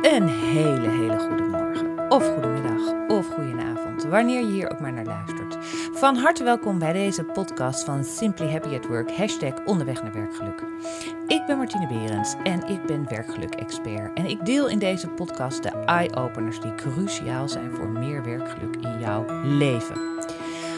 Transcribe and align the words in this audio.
Een 0.00 0.28
hele, 0.28 0.88
hele 0.88 1.18
goede 1.18 1.42
morgen, 1.42 2.10
of 2.10 2.26
goedemiddag, 2.26 3.08
of 3.08 3.26
goedenavond, 3.26 4.04
wanneer 4.04 4.40
je 4.40 4.52
hier 4.52 4.70
ook 4.70 4.80
maar 4.80 4.92
naar 4.92 5.04
luistert. 5.04 5.56
Van 5.92 6.16
harte 6.16 6.44
welkom 6.44 6.78
bij 6.78 6.92
deze 6.92 7.24
podcast 7.24 7.84
van 7.84 8.04
Simply 8.04 8.50
Happy 8.50 8.74
at 8.76 8.86
Work, 8.86 9.16
hashtag 9.16 9.52
onderweg 9.64 10.02
naar 10.02 10.12
werkgeluk. 10.12 10.62
Ik 11.26 11.46
ben 11.46 11.56
Martine 11.56 11.86
Berends 11.86 12.34
en 12.44 12.66
ik 12.66 12.86
ben 12.86 13.08
werkgeluk-expert. 13.08 14.18
En 14.18 14.26
ik 14.26 14.44
deel 14.44 14.68
in 14.68 14.78
deze 14.78 15.08
podcast 15.08 15.62
de 15.62 15.70
eye-openers 15.70 16.60
die 16.60 16.74
cruciaal 16.74 17.48
zijn 17.48 17.70
voor 17.74 17.88
meer 17.88 18.22
werkgeluk 18.22 18.76
in 18.76 18.98
jouw 19.00 19.24
leven. 19.42 19.96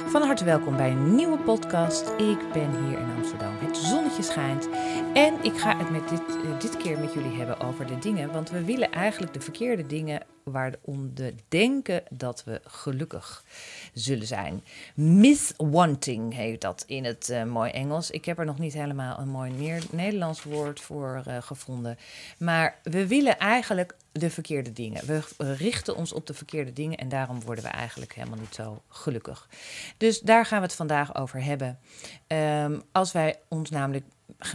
Van 0.07 0.23
harte 0.23 0.45
welkom 0.45 0.77
bij 0.77 0.91
een 0.91 1.15
nieuwe 1.15 1.39
podcast. 1.39 2.13
Ik 2.17 2.39
ben 2.53 2.71
hier 2.85 2.99
in 2.99 3.09
Amsterdam. 3.17 3.53
Het 3.59 3.77
zonnetje 3.77 4.23
schijnt. 4.23 4.69
En 5.15 5.45
ik 5.45 5.59
ga 5.59 5.77
het 5.77 5.91
met 5.91 6.09
dit, 6.09 6.21
eh, 6.21 6.61
dit 6.61 6.77
keer 6.77 6.99
met 6.99 7.13
jullie 7.13 7.37
hebben 7.37 7.61
over 7.61 7.87
de 7.87 7.99
dingen. 7.99 8.33
Want 8.33 8.51
we 8.51 8.65
willen 8.65 8.93
eigenlijk 8.93 9.33
de 9.33 9.41
verkeerde 9.41 9.87
dingen 9.87 10.23
waaronder 10.45 11.33
denken 11.49 12.03
dat 12.11 12.45
we 12.45 12.61
gelukkig 12.65 13.45
zullen 13.93 14.27
zijn. 14.27 14.65
Miswanting 14.95 16.35
heet 16.35 16.61
dat 16.61 16.85
in 16.87 17.05
het 17.05 17.29
uh, 17.29 17.45
mooi 17.45 17.71
Engels. 17.71 18.11
Ik 18.11 18.25
heb 18.25 18.39
er 18.39 18.45
nog 18.45 18.59
niet 18.59 18.73
helemaal 18.73 19.19
een 19.19 19.29
mooi 19.29 19.81
Nederlands 19.91 20.43
woord 20.43 20.81
voor 20.81 21.23
uh, 21.29 21.37
gevonden. 21.41 21.99
Maar 22.39 22.79
we 22.83 23.07
willen 23.07 23.39
eigenlijk 23.39 23.97
de 24.13 24.31
verkeerde 24.31 24.73
dingen. 24.73 25.07
We 25.07 25.23
richten 25.37 25.97
ons 25.97 26.13
op 26.13 26.27
de 26.27 26.35
verkeerde 26.35 26.73
dingen 26.73 26.99
en 26.99 27.09
daarom 27.09 27.43
worden 27.43 27.65
we 27.65 27.71
eigenlijk 27.71 28.15
helemaal 28.15 28.39
niet 28.39 28.55
zo 28.55 28.83
gelukkig. 28.89 29.49
Dus 29.97 30.21
daar 30.21 30.47
gaan 30.47 30.59
we 30.59 30.67
het 30.67 30.75
vandaag 30.75 31.17
over 31.17 31.45
hebben. 31.45 31.79
Um, 32.27 32.83
als 32.93 33.13
wij 33.13 33.39
ons 33.49 33.71
namelijk 33.71 34.05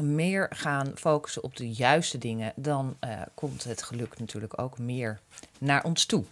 meer 0.02 0.48
gaan 0.50 0.92
focussen 0.96 1.44
op 1.44 1.56
de 1.56 1.72
juiste 1.72 2.18
dingen, 2.18 2.54
dan 2.56 2.98
uh, 3.04 3.22
komt 3.34 3.64
het 3.64 3.84
geluk 3.84 4.20
natuurlijk 4.20 4.62
ook 4.62 4.78
meer 4.78 5.20
naar 5.60 5.84
ons 5.84 6.06
toe. 6.06 6.24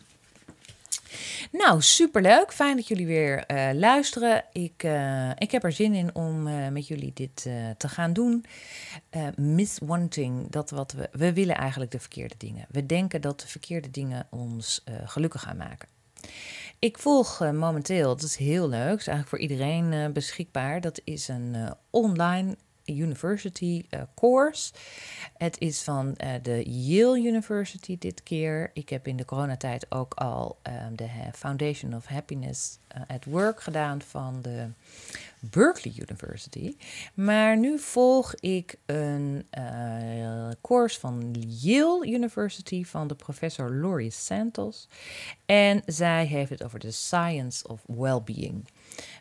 Nou, 1.51 1.81
superleuk. 1.81 2.53
Fijn 2.53 2.75
dat 2.75 2.87
jullie 2.87 3.05
weer 3.05 3.43
uh, 3.51 3.69
luisteren. 3.73 4.43
Ik, 4.51 4.83
uh, 4.83 5.29
ik 5.29 5.51
heb 5.51 5.63
er 5.63 5.71
zin 5.71 5.93
in 5.93 6.15
om 6.15 6.43
met 6.73 6.87
jullie 6.87 7.11
dit 7.13 7.35
te 7.77 7.87
gaan 7.87 8.13
doen. 8.13 8.45
miswanting, 9.35 10.49
dat 10.51 10.69
wat 10.69 10.91
we... 10.91 11.09
We 11.11 11.33
willen 11.33 11.55
eigenlijk 11.55 11.91
de 11.91 11.99
verkeerde 11.99 12.35
dingen. 12.37 12.65
We 12.69 12.85
denken 12.85 13.21
dat 13.21 13.39
de 13.39 13.47
verkeerde 13.47 13.91
dingen 13.91 14.27
ons 14.29 14.83
gelukkig 15.05 15.41
gaan 15.41 15.57
maken. 15.57 15.87
Ik 16.79 16.97
volg 16.97 17.39
momenteel, 17.39 18.07
dat 18.07 18.23
is 18.23 18.35
heel 18.35 18.69
leuk, 18.69 18.99
is 18.99 19.07
eigenlijk 19.07 19.27
voor 19.27 19.39
iedereen 19.39 20.13
beschikbaar. 20.13 20.81
Dat 20.81 21.01
is 21.03 21.27
een 21.27 21.73
online 21.89 22.57
University 22.87 23.85
uh, 23.89 24.01
course. 24.15 24.73
Het 25.37 25.59
is 25.59 25.81
van 25.81 26.15
uh, 26.23 26.33
de 26.41 26.63
Yale 26.63 27.19
University 27.19 27.97
dit 27.99 28.23
keer. 28.23 28.71
Ik 28.73 28.89
heb 28.89 29.07
in 29.07 29.17
de 29.17 29.25
coronatijd 29.25 29.85
ook 29.91 30.13
al 30.13 30.57
um, 30.63 30.95
de 30.95 31.09
Foundation 31.33 31.95
of 31.95 32.05
Happiness 32.05 32.77
uh, 32.95 33.01
at 33.07 33.25
Work 33.25 33.61
gedaan 33.61 34.01
van 34.01 34.41
de 34.41 34.67
Berkeley 35.39 35.93
University. 35.97 36.75
Maar 37.13 37.57
nu 37.57 37.79
volg 37.79 38.35
ik 38.35 38.75
een 38.85 39.45
course 40.61 40.99
van 40.99 41.35
Yale 41.47 42.07
University 42.07 42.83
van 42.83 43.07
de 43.07 43.15
professor 43.15 43.71
Laurie 43.71 44.11
Santos. 44.11 44.87
En 45.45 45.81
zij 45.85 46.25
heeft 46.25 46.49
het 46.49 46.63
over 46.63 46.79
de 46.79 46.91
science 46.91 47.67
of 47.67 47.81
well-being. 47.85 48.67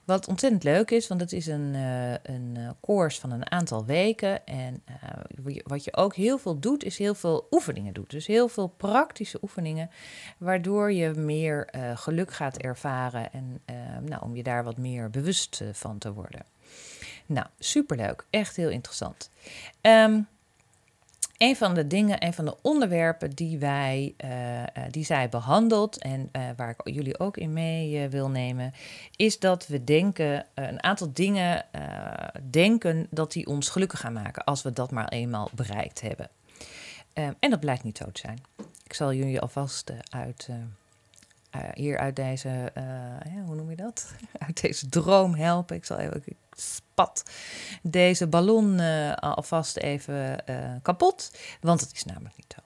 Wat 0.05 0.29
ontzettend 0.29 0.65
leuk 0.65 0.91
is, 0.91 1.09
want 1.09 1.21
het 1.21 1.33
is 1.33 1.47
een, 1.47 1.75
uh, 1.75 2.13
een 2.23 2.59
course 2.81 3.21
van 3.21 3.31
een 3.31 3.51
aantal 3.51 3.85
weken. 3.85 4.47
En 4.47 4.83
uh, 4.91 5.57
wat 5.65 5.85
je 5.85 5.97
ook 5.97 6.15
heel 6.15 6.39
veel 6.39 6.59
doet, 6.59 6.85
is 6.85 6.99
heel 6.99 7.15
veel 7.15 7.47
oefeningen 7.51 7.95
doet. 7.95 8.11
Dus 8.11 8.27
heel 8.27 8.49
veel 8.49 8.69
praktische 8.69 9.39
oefeningen, 9.43 9.91
waardoor 10.39 10.93
je 10.93 11.11
meer 11.15 11.69
geluk 11.95 12.33
gaat 12.33 12.57
ervaren. 12.57 13.33
En 13.33 13.63
nou, 14.05 14.23
om 14.23 14.37
je 14.37 14.43
daar 14.43 14.65
wat 14.65 14.77
meer 14.77 15.11
bewust 15.11 15.63
van 15.73 15.99
te 15.99 16.13
worden. 16.13 16.45
Nou, 17.27 17.47
superleuk. 17.59 18.27
Echt 18.31 18.57
heel 18.57 18.71
interessant. 18.71 19.31
Um, 19.81 20.27
een 21.39 21.57
van 21.57 21.75
de 21.75 21.87
dingen, 21.87 22.25
een 22.25 22.33
van 22.33 22.45
de 22.45 22.57
onderwerpen 22.63 23.31
die, 23.31 23.59
wij, 23.59 24.15
uh, 24.25 24.83
die 24.91 25.05
zij 25.05 25.29
behandelt 25.29 25.99
en 25.99 26.29
uh, 26.33 26.43
waar 26.57 26.71
ik 26.71 26.95
jullie 26.95 27.19
ook 27.19 27.37
in 27.37 27.53
mee 27.53 28.09
wil 28.09 28.31
nemen, 28.31 28.73
is 29.17 29.39
dat 29.39 29.67
we 29.67 29.85
denken, 29.85 30.47
een 30.55 30.83
aantal 30.83 31.13
dingen 31.13 31.65
denken 32.51 33.07
dat 33.11 33.33
die 33.33 33.47
ons 33.47 33.69
gelukkig 33.69 34.01
gaan 34.01 34.13
maken 34.13 34.45
als 34.45 34.63
we 34.63 34.73
dat 34.73 34.91
maar 34.91 35.09
eenmaal 35.09 35.49
bereikt 35.55 36.01
hebben. 36.01 36.29
en 37.13 37.51
dat 37.51 37.61
blijkt 37.61 37.83
niet 37.83 37.99
zo 37.99 38.11
te 38.13 38.21
zijn. 38.21 38.39
Ik 38.85 38.93
zal 38.93 39.13
jullie 39.13 39.41
alvast 39.41 39.93
uit, 40.11 40.49
hier 41.75 41.99
uit 41.99 42.17
deze, 42.17 42.73
hoe 43.47 43.55
noem 43.55 43.71
je 43.71 43.77
dat? 43.77 44.13
Uit 44.47 44.61
deze 44.61 44.89
droom 44.89 45.35
helpen. 45.35 45.77
Ik 45.77 45.85
zal 45.85 45.99
even, 45.99 46.23
spat 46.51 47.31
deze 47.83 48.27
ballon 48.27 48.79
uh, 48.79 49.15
alvast 49.15 49.77
even 49.77 50.45
kapot, 50.83 51.39
want 51.61 51.81
het 51.81 51.93
is 51.93 52.05
namelijk 52.05 52.37
niet 52.37 52.55
zo. 52.57 52.61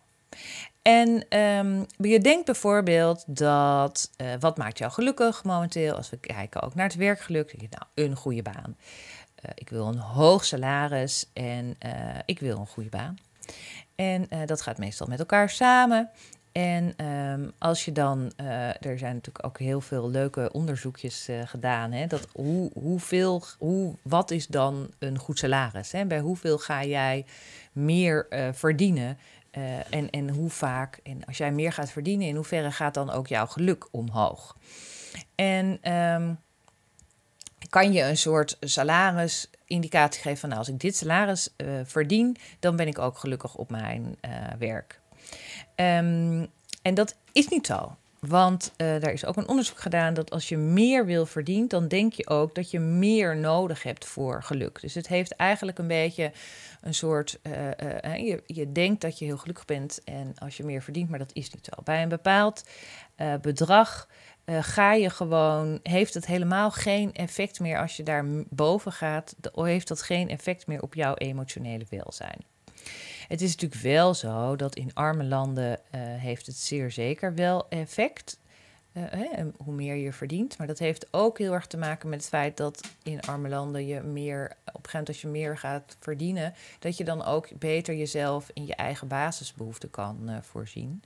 En 0.83 1.39
um, 1.39 1.87
je 1.97 2.21
denkt 2.21 2.45
bijvoorbeeld 2.45 3.25
dat, 3.27 4.11
wat 4.41 4.57
maakt 4.57 4.79
jou 4.79 4.93
gelukkig 4.93 5.45
momenteel? 5.45 5.95
Als 5.95 6.11
we 6.11 6.17
kijken 6.17 6.63
ook 6.63 6.75
naar 6.75 6.87
het 6.87 6.97
werkgeluk, 6.97 7.51
je, 7.51 7.69
nou, 7.71 7.85
een 7.95 8.17
goede 8.17 8.43
baan. 8.43 8.77
ik 9.55 9.69
wil 9.69 9.87
een 9.87 9.99
hoog 9.99 10.45
salaris 10.45 11.31
en 11.33 11.79
ik 12.25 12.41
wil 12.41 12.59
een 12.59 12.67
goede 12.67 12.89
baan. 12.89 13.19
En 13.95 14.29
dat 14.47 14.63
gaat 14.63 14.79
meestal 14.79 15.07
met 15.07 15.19
elkaar 15.19 15.51
samen. 15.51 16.11
En 16.53 17.07
um, 17.07 17.53
als 17.59 17.85
je 17.85 17.93
dan, 17.93 18.33
uh, 18.41 18.69
er 18.69 18.99
zijn 18.99 19.15
natuurlijk 19.15 19.47
ook 19.47 19.59
heel 19.59 19.81
veel 19.81 20.11
leuke 20.11 20.53
onderzoekjes 20.53 21.29
uh, 21.29 21.47
gedaan, 21.47 21.93
hè, 21.93 22.07
dat 22.07 22.27
hoe, 22.33 22.71
hoeveel, 22.75 23.43
hoe, 23.59 23.95
wat 24.03 24.31
is 24.31 24.47
dan 24.47 24.91
een 24.99 25.19
goed 25.19 25.39
salaris? 25.39 25.93
Hè? 25.93 26.05
Bij 26.05 26.21
hoeveel 26.21 26.59
ga 26.59 26.85
jij 26.85 27.25
meer 27.73 28.27
uh, 28.31 28.49
verdienen 28.53 29.19
en, 29.91 30.11
en 30.11 30.29
hoe 30.29 30.51
vaak, 30.51 31.01
en 31.03 31.25
als 31.25 31.37
jij 31.37 31.53
meer 31.53 31.73
gaat 31.73 31.91
verdienen, 31.91 32.27
in 32.27 32.35
hoeverre 32.35 32.71
gaat 32.71 32.95
dan 32.95 33.11
ook 33.11 33.27
jouw 33.27 33.47
geluk 33.47 33.89
omhoog? 33.91 34.57
En 35.35 35.93
um, 35.93 36.39
kan 37.69 37.93
je 37.93 38.03
een 38.03 38.17
soort 38.17 38.57
salarisindicatie 38.61 40.23
geven 40.23 40.39
van 40.39 40.49
nou, 40.49 40.61
als 40.61 40.69
ik 40.69 40.81
dit 40.81 40.97
salaris 40.97 41.55
verdien, 41.85 42.37
dan 42.59 42.77
ben 42.77 42.87
ik 42.87 42.99
ook 42.99 43.19
gelukkig 43.19 43.55
op 43.55 43.71
mijn 43.71 44.17
werk. 44.59 45.01
Um, 45.81 46.47
en 46.83 46.95
dat 46.95 47.17
is 47.33 47.49
niet 47.49 47.67
zo. 47.67 47.95
Want 48.19 48.73
uh, 48.77 49.01
daar 49.01 49.13
is 49.13 49.25
ook 49.25 49.37
een 49.37 49.49
onderzoek 49.49 49.79
gedaan 49.79 50.15
dat 50.15 50.31
als 50.31 50.49
je 50.49 50.57
meer 50.57 51.07
wil 51.07 51.27
verdienen, 51.27 51.69
dan 51.69 51.89
denk 51.89 52.13
je 52.13 52.29
ook 52.29 52.55
dat 52.55 52.71
je 52.71 52.79
meer 52.79 53.37
nodig 53.37 53.83
hebt 53.83 54.05
voor 54.05 54.43
geluk. 54.43 54.81
Dus 54.81 54.95
het 54.95 55.09
heeft 55.09 55.37
eigenlijk 55.37 55.79
een 55.79 55.87
beetje 55.87 56.33
een 56.81 56.95
soort. 56.95 57.39
Uh, 57.43 57.53
uh, 58.05 58.27
je, 58.27 58.43
je 58.47 58.73
denkt 58.73 59.01
dat 59.01 59.19
je 59.19 59.25
heel 59.25 59.39
gelukkig 59.39 59.65
bent 59.65 60.01
en 60.05 60.35
als 60.39 60.57
je 60.57 60.65
meer 60.65 60.83
verdient, 60.83 61.09
maar 61.09 61.19
dat 61.19 61.33
is 61.33 61.51
niet 61.51 61.65
zo. 61.65 61.83
Bij 61.83 62.03
een 62.03 62.09
bepaald 62.09 62.65
bedrag 63.41 64.09
ga 64.47 64.93
je 64.93 65.11
gewoon, 65.11 65.81
heeft 65.83 66.15
het 66.15 66.27
helemaal 66.27 66.71
geen 66.71 67.13
effect 67.13 67.61
meer 67.61 67.79
als 67.79 67.97
je 67.97 68.03
daar 68.03 68.25
boven 68.49 68.93
gaat, 68.93 69.37
heeft 69.55 69.89
dat 69.89 70.03
geen 70.03 70.29
effect 70.29 70.67
meer 70.67 70.83
op 70.83 70.95
jouw 70.95 71.15
emotionele 71.15 71.87
welzijn. 71.91 72.50
Het 73.31 73.41
is 73.41 73.51
natuurlijk 73.51 73.83
wel 73.83 74.15
zo 74.15 74.57
dat 74.57 74.75
in 74.75 74.95
arme 74.95 75.25
landen 75.25 75.71
uh, 75.71 76.01
heeft 76.01 76.47
het 76.47 76.57
zeer 76.57 76.91
zeker 76.91 77.35
wel 77.35 77.69
effect. 77.69 78.39
Uh, 78.93 79.03
hè, 79.07 79.45
hoe 79.57 79.75
meer 79.75 79.95
je 79.95 80.13
verdient. 80.13 80.59
Maar 80.59 80.67
dat 80.67 80.79
heeft 80.79 81.07
ook 81.11 81.39
heel 81.39 81.53
erg 81.53 81.67
te 81.67 81.77
maken 81.77 82.09
met 82.09 82.19
het 82.19 82.29
feit 82.29 82.57
dat 82.57 82.81
in 83.03 83.21
arme 83.21 83.49
landen 83.49 83.87
je 83.87 84.01
meer, 84.01 84.45
op 84.45 84.75
een 84.85 84.91
gegeven 84.91 84.91
moment 84.91 85.09
als 85.09 85.21
je 85.21 85.29
meer 85.29 85.59
gaat 85.59 85.97
verdienen, 85.99 86.55
dat 86.79 86.97
je 86.97 87.05
dan 87.05 87.25
ook 87.25 87.59
beter 87.59 87.95
jezelf 87.95 88.51
in 88.53 88.67
je 88.67 88.75
eigen 88.75 89.09
basisbehoeften 89.09 89.91
kan 89.91 90.19
uh, 90.25 90.37
voorzien. 90.41 91.03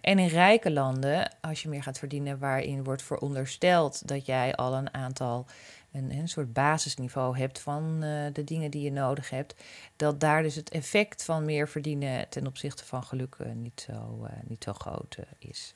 En 0.00 0.18
in 0.18 0.28
rijke 0.28 0.70
landen, 0.70 1.30
als 1.40 1.62
je 1.62 1.68
meer 1.68 1.82
gaat 1.82 1.98
verdienen, 1.98 2.38
waarin 2.38 2.84
wordt 2.84 3.02
verondersteld 3.02 4.08
dat 4.08 4.26
jij 4.26 4.54
al 4.54 4.74
een 4.74 4.94
aantal 4.94 5.46
een, 5.92 6.12
een 6.12 6.28
soort 6.28 6.52
basisniveau 6.52 7.38
hebt 7.38 7.58
van 7.60 8.04
uh, 8.04 8.26
de 8.32 8.44
dingen 8.44 8.70
die 8.70 8.82
je 8.82 8.92
nodig 8.92 9.30
hebt, 9.30 9.54
dat 9.96 10.20
daar 10.20 10.42
dus 10.42 10.54
het 10.54 10.70
effect 10.70 11.24
van 11.24 11.44
meer 11.44 11.68
verdienen 11.68 12.28
ten 12.28 12.46
opzichte 12.46 12.84
van 12.84 13.04
geluk 13.04 13.36
uh, 13.40 13.52
niet, 13.52 13.86
zo, 13.86 14.20
uh, 14.22 14.30
niet 14.46 14.64
zo 14.64 14.72
groot 14.72 15.18
is. 15.38 15.74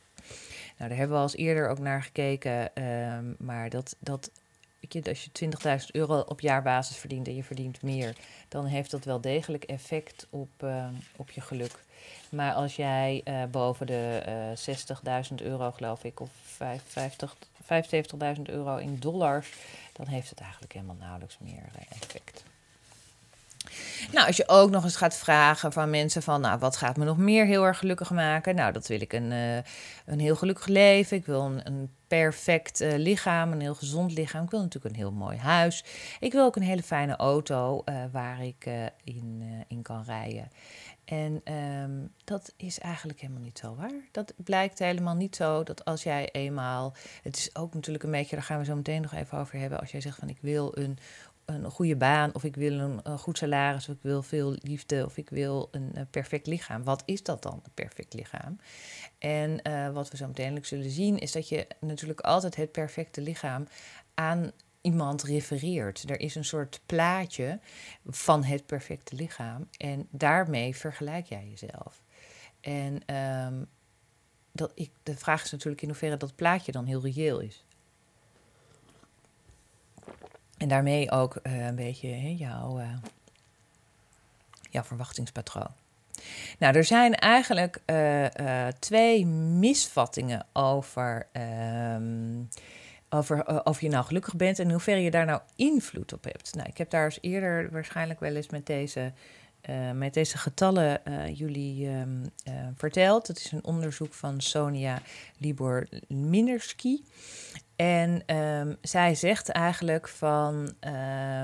Nou, 0.78 0.88
daar 0.88 0.98
hebben 0.98 1.16
we 1.16 1.22
al 1.22 1.34
eerder 1.34 1.68
ook 1.68 1.78
naar 1.78 2.02
gekeken, 2.02 2.74
ehm, 2.74 3.24
maar 3.38 3.70
dat, 3.70 3.96
dat 3.98 4.30
als 5.08 5.24
je 5.24 5.50
20.000 5.80 5.86
euro 5.92 6.18
op 6.18 6.40
jaarbasis 6.40 6.96
verdient 6.96 7.26
en 7.26 7.36
je 7.36 7.44
verdient 7.44 7.82
meer, 7.82 8.16
dan 8.48 8.64
heeft 8.64 8.90
dat 8.90 9.04
wel 9.04 9.20
degelijk 9.20 9.64
effect 9.64 10.26
op, 10.30 10.66
op 11.16 11.30
je 11.30 11.40
geluk. 11.40 11.78
Maar 12.28 12.52
als 12.52 12.76
jij 12.76 13.22
boven 13.50 13.87
de 13.87 14.22
60.000 15.28 15.34
euro, 15.43 15.70
geloof 15.70 16.04
ik, 16.04 16.20
of 16.20 16.31
75.000 16.58 18.43
euro 18.43 18.76
in 18.76 18.99
dollars 18.99 19.49
dan 19.93 20.06
heeft 20.06 20.31
het 20.31 20.40
eigenlijk 20.40 20.72
helemaal 20.72 20.96
nauwelijks 20.99 21.38
meer 21.40 21.62
eh, 21.75 21.96
effect. 22.00 22.44
Nou, 24.12 24.26
als 24.26 24.37
je 24.37 24.49
ook 24.49 24.70
nog 24.70 24.84
eens 24.84 24.96
gaat 24.96 25.16
vragen 25.16 25.72
van 25.72 25.90
mensen 25.90 26.22
van, 26.22 26.40
nou, 26.40 26.58
wat 26.58 26.76
gaat 26.76 26.96
me 26.96 27.04
nog 27.04 27.16
meer 27.16 27.46
heel 27.46 27.64
erg 27.64 27.78
gelukkig 27.78 28.10
maken? 28.10 28.55
Nou, 28.55 28.72
dat 28.72 28.87
wil 28.87 29.00
ik 29.00 29.12
een, 29.12 29.31
uh, 29.31 29.56
een 30.05 30.20
heel 30.20 30.37
gelukkig 30.37 30.66
leven. 30.66 31.16
Ik 31.16 31.26
wil 31.26 31.40
een, 31.40 31.66
een 31.66 31.90
perfect 32.06 32.81
uh, 32.81 32.93
lichaam, 32.96 33.52
een 33.52 33.60
heel 33.60 33.75
gezond 33.75 34.12
lichaam. 34.12 34.44
Ik 34.44 34.50
wil 34.50 34.60
natuurlijk 34.60 34.94
een 34.94 35.00
heel 35.00 35.12
mooi 35.12 35.37
huis. 35.37 35.84
Ik 36.20 36.32
wil 36.32 36.44
ook 36.44 36.56
een 36.56 36.62
hele 36.62 36.82
fijne 36.82 37.16
auto 37.16 37.82
uh, 37.84 37.94
waar 38.12 38.44
ik 38.44 38.66
in, 39.05 39.43
in 39.69 39.82
kan 39.82 40.05
rijden. 40.06 40.50
En 41.04 41.54
um, 41.54 42.12
dat 42.25 42.52
is 42.56 42.78
eigenlijk 42.78 43.20
helemaal 43.20 43.43
niet 43.43 43.58
zo 43.58 43.75
waar. 43.75 44.08
Dat 44.10 44.32
blijkt 44.37 44.78
helemaal 44.78 45.14
niet 45.14 45.37
zo 45.37 45.62
dat 45.62 45.84
als 45.84 46.02
jij 46.02 46.28
eenmaal. 46.31 46.94
Het 47.22 47.37
is 47.37 47.56
ook 47.56 47.75
natuurlijk 47.75 48.04
een 48.04 48.10
beetje, 48.10 48.37
daar 48.37 48.44
gaan 48.44 48.58
we 48.58 48.64
zo 48.64 48.76
meteen 48.76 49.02
nog 49.02 49.12
even 49.12 49.38
over 49.38 49.58
hebben. 49.58 49.81
Als 49.81 49.90
jij 49.90 50.00
zegt 50.00 50.19
van 50.19 50.28
ik 50.28 50.38
wil 50.40 50.78
een 50.78 50.99
een 51.44 51.70
goede 51.70 51.96
baan, 51.96 52.34
of 52.34 52.44
ik 52.44 52.56
wil 52.56 52.78
een, 52.78 53.19
goed 53.19 53.38
salaris, 53.38 53.88
of 53.88 53.94
ik 53.94 54.02
wil 54.02 54.22
veel 54.22 54.56
liefde, 54.58 55.04
of 55.04 55.16
ik 55.16 55.31
wil 55.31 55.69
een, 55.70 56.06
perfect 56.10 56.46
lichaam. 56.46 56.84
Wat 56.84 57.02
is 57.05 57.22
dat 57.22 57.43
dan, 57.43 57.60
een 57.64 57.72
perfect 57.75 58.14
lichaam? 58.14 58.58
En 59.19 59.60
uh, 59.69 59.90
wat 59.90 60.10
we 60.10 60.16
zo 60.16 60.26
meteen 60.26 60.64
zullen 60.64 60.90
zien, 60.90 61.19
is 61.19 61.32
dat 61.32 61.48
je 61.48 61.66
natuurlijk 61.81 62.20
altijd 62.20 62.56
het 62.56 62.72
perfecte 62.72 63.20
lichaam 63.20 63.66
aan 64.14 64.52
iemand 64.82 65.23
refereert. 65.23 66.11
Er 66.11 66.20
is 66.20 66.34
een 66.34 66.44
soort 66.44 66.81
plaatje 66.87 67.58
van 68.06 68.44
het 68.44 68.67
perfecte 68.67 69.14
lichaam 69.14 69.69
en 69.76 70.06
daarmee 70.11 70.76
vergelijk 70.76 71.26
jij 71.26 71.46
jezelf. 71.49 72.02
En 72.61 73.17
um, 73.17 73.67
dat 74.52 74.73
ik, 74.75 74.90
de 75.02 75.17
vraag 75.17 75.44
is 75.44 75.50
natuurlijk 75.50 75.82
in 75.82 75.88
hoeverre 75.88 76.17
dat 76.17 76.34
plaatje 76.34 76.73
dan 76.73 76.84
heel 76.84 77.02
reëel 77.02 77.40
is. 77.40 77.64
En 80.56 80.69
daarmee 80.69 81.11
ook 81.11 81.38
uh, 81.43 81.67
een 81.67 81.75
beetje 81.75 82.37
jouw, 82.37 82.81
uh, 82.81 82.96
jouw 84.70 84.82
verwachtingspatroon. 84.82 85.70
Nou, 86.58 86.76
er 86.76 86.84
zijn 86.84 87.14
eigenlijk 87.14 87.79
uh, 87.87 88.67
twee 88.67 89.26
misvattingen 89.26 90.46
over, 90.52 91.26
um, 91.32 92.49
over 93.14 93.64
of 93.64 93.80
je 93.80 93.88
nou 93.88 94.04
gelukkig 94.04 94.36
bent 94.36 94.58
en 94.58 94.64
in 94.64 94.70
hoeverre 94.70 95.02
je 95.02 95.10
daar 95.10 95.26
nou 95.26 95.40
invloed 95.56 96.12
op 96.12 96.24
hebt. 96.24 96.54
Nou, 96.54 96.68
ik 96.68 96.78
heb 96.78 96.90
daar 96.90 97.04
eens 97.04 97.18
eerder 97.20 97.70
waarschijnlijk 97.70 98.20
wel 98.20 98.34
eens 98.34 98.48
met 98.48 98.66
deze, 98.66 99.12
met 99.94 100.14
deze 100.14 100.38
getallen 100.38 101.00
jullie 101.34 101.88
um, 101.88 102.32
verteld. 102.76 103.26
Dat 103.26 103.36
is 103.36 103.52
een 103.52 103.64
onderzoek 103.64 104.14
van 104.14 104.40
Sonia 104.40 105.02
Libor-Minerski. 105.38 107.04
En 107.76 108.36
um, 108.36 108.76
zij 108.80 109.14
zegt 109.14 109.48
eigenlijk 109.48 110.08
van 110.08 110.72
uh, 110.86 111.42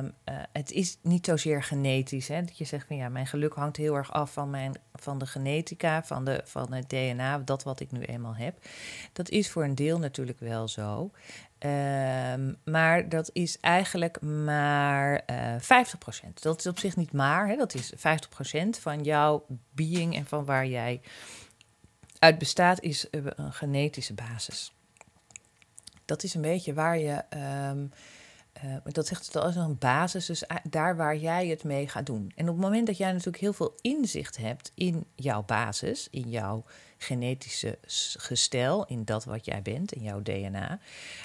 het 0.52 0.72
is 0.72 0.98
niet 1.02 1.26
zozeer 1.26 1.62
genetisch. 1.62 2.28
Hè? 2.28 2.44
Dat 2.44 2.58
je 2.58 2.64
zegt 2.64 2.86
van 2.86 2.96
ja, 2.96 3.08
mijn 3.08 3.26
geluk 3.26 3.54
hangt 3.54 3.76
heel 3.76 3.94
erg 3.94 4.12
af 4.12 4.32
van, 4.32 4.50
mijn, 4.50 4.72
van 4.94 5.18
de 5.18 5.26
genetica, 5.26 6.04
van, 6.04 6.24
de, 6.24 6.40
van 6.44 6.72
het 6.72 6.88
DNA, 6.88 7.38
dat 7.38 7.62
wat 7.62 7.80
ik 7.80 7.92
nu 7.92 8.00
eenmaal 8.00 8.36
heb. 8.36 8.66
Dat 9.12 9.28
is 9.28 9.50
voor 9.50 9.64
een 9.64 9.74
deel 9.74 9.98
natuurlijk 9.98 10.40
wel 10.40 10.68
zo. 10.68 11.10
Um, 11.60 12.56
maar 12.64 13.08
dat 13.08 13.30
is 13.32 13.60
eigenlijk 13.60 14.20
maar 14.20 15.22
uh, 15.30 15.54
eh, 15.54 15.86
50%. 15.86 16.28
Dat 16.34 16.58
is 16.58 16.66
op 16.66 16.78
zich 16.78 16.96
niet 16.96 17.12
maar, 17.12 17.48
hè? 17.48 17.56
dat 17.56 17.74
is 17.74 17.92
50% 17.94 17.98
van 18.80 19.02
jouw 19.02 19.46
being 19.72 20.16
en 20.16 20.26
van 20.26 20.44
waar 20.44 20.66
jij 20.66 21.00
uit 22.18 22.38
bestaat, 22.38 22.80
is 22.80 23.06
een 23.10 23.52
genetische 23.52 24.14
basis 24.14 24.72
dat 26.08 26.22
is 26.22 26.34
een 26.34 26.40
beetje 26.40 26.74
waar 26.74 26.98
je. 26.98 27.24
Um, 27.70 27.92
uh, 28.64 28.92
dat 28.92 29.06
zegt 29.06 29.26
het 29.26 29.36
als 29.36 29.56
een 29.56 29.78
basis, 29.78 30.26
dus 30.26 30.44
daar 30.70 30.96
waar 30.96 31.16
jij 31.16 31.46
het 31.46 31.64
mee 31.64 31.88
gaat 31.88 32.06
doen. 32.06 32.32
En 32.34 32.48
op 32.48 32.54
het 32.54 32.64
moment 32.64 32.86
dat 32.86 32.96
jij 32.96 33.10
natuurlijk 33.10 33.36
heel 33.36 33.52
veel 33.52 33.74
inzicht 33.80 34.36
hebt 34.36 34.72
in 34.74 35.04
jouw 35.14 35.42
basis, 35.42 36.08
in 36.10 36.30
jouw 36.30 36.64
genetische 36.98 37.78
gestel, 38.18 38.86
in 38.86 39.04
dat 39.04 39.24
wat 39.24 39.44
jij 39.44 39.62
bent, 39.62 39.92
in 39.92 40.02
jouw 40.02 40.22
DNA. 40.22 40.78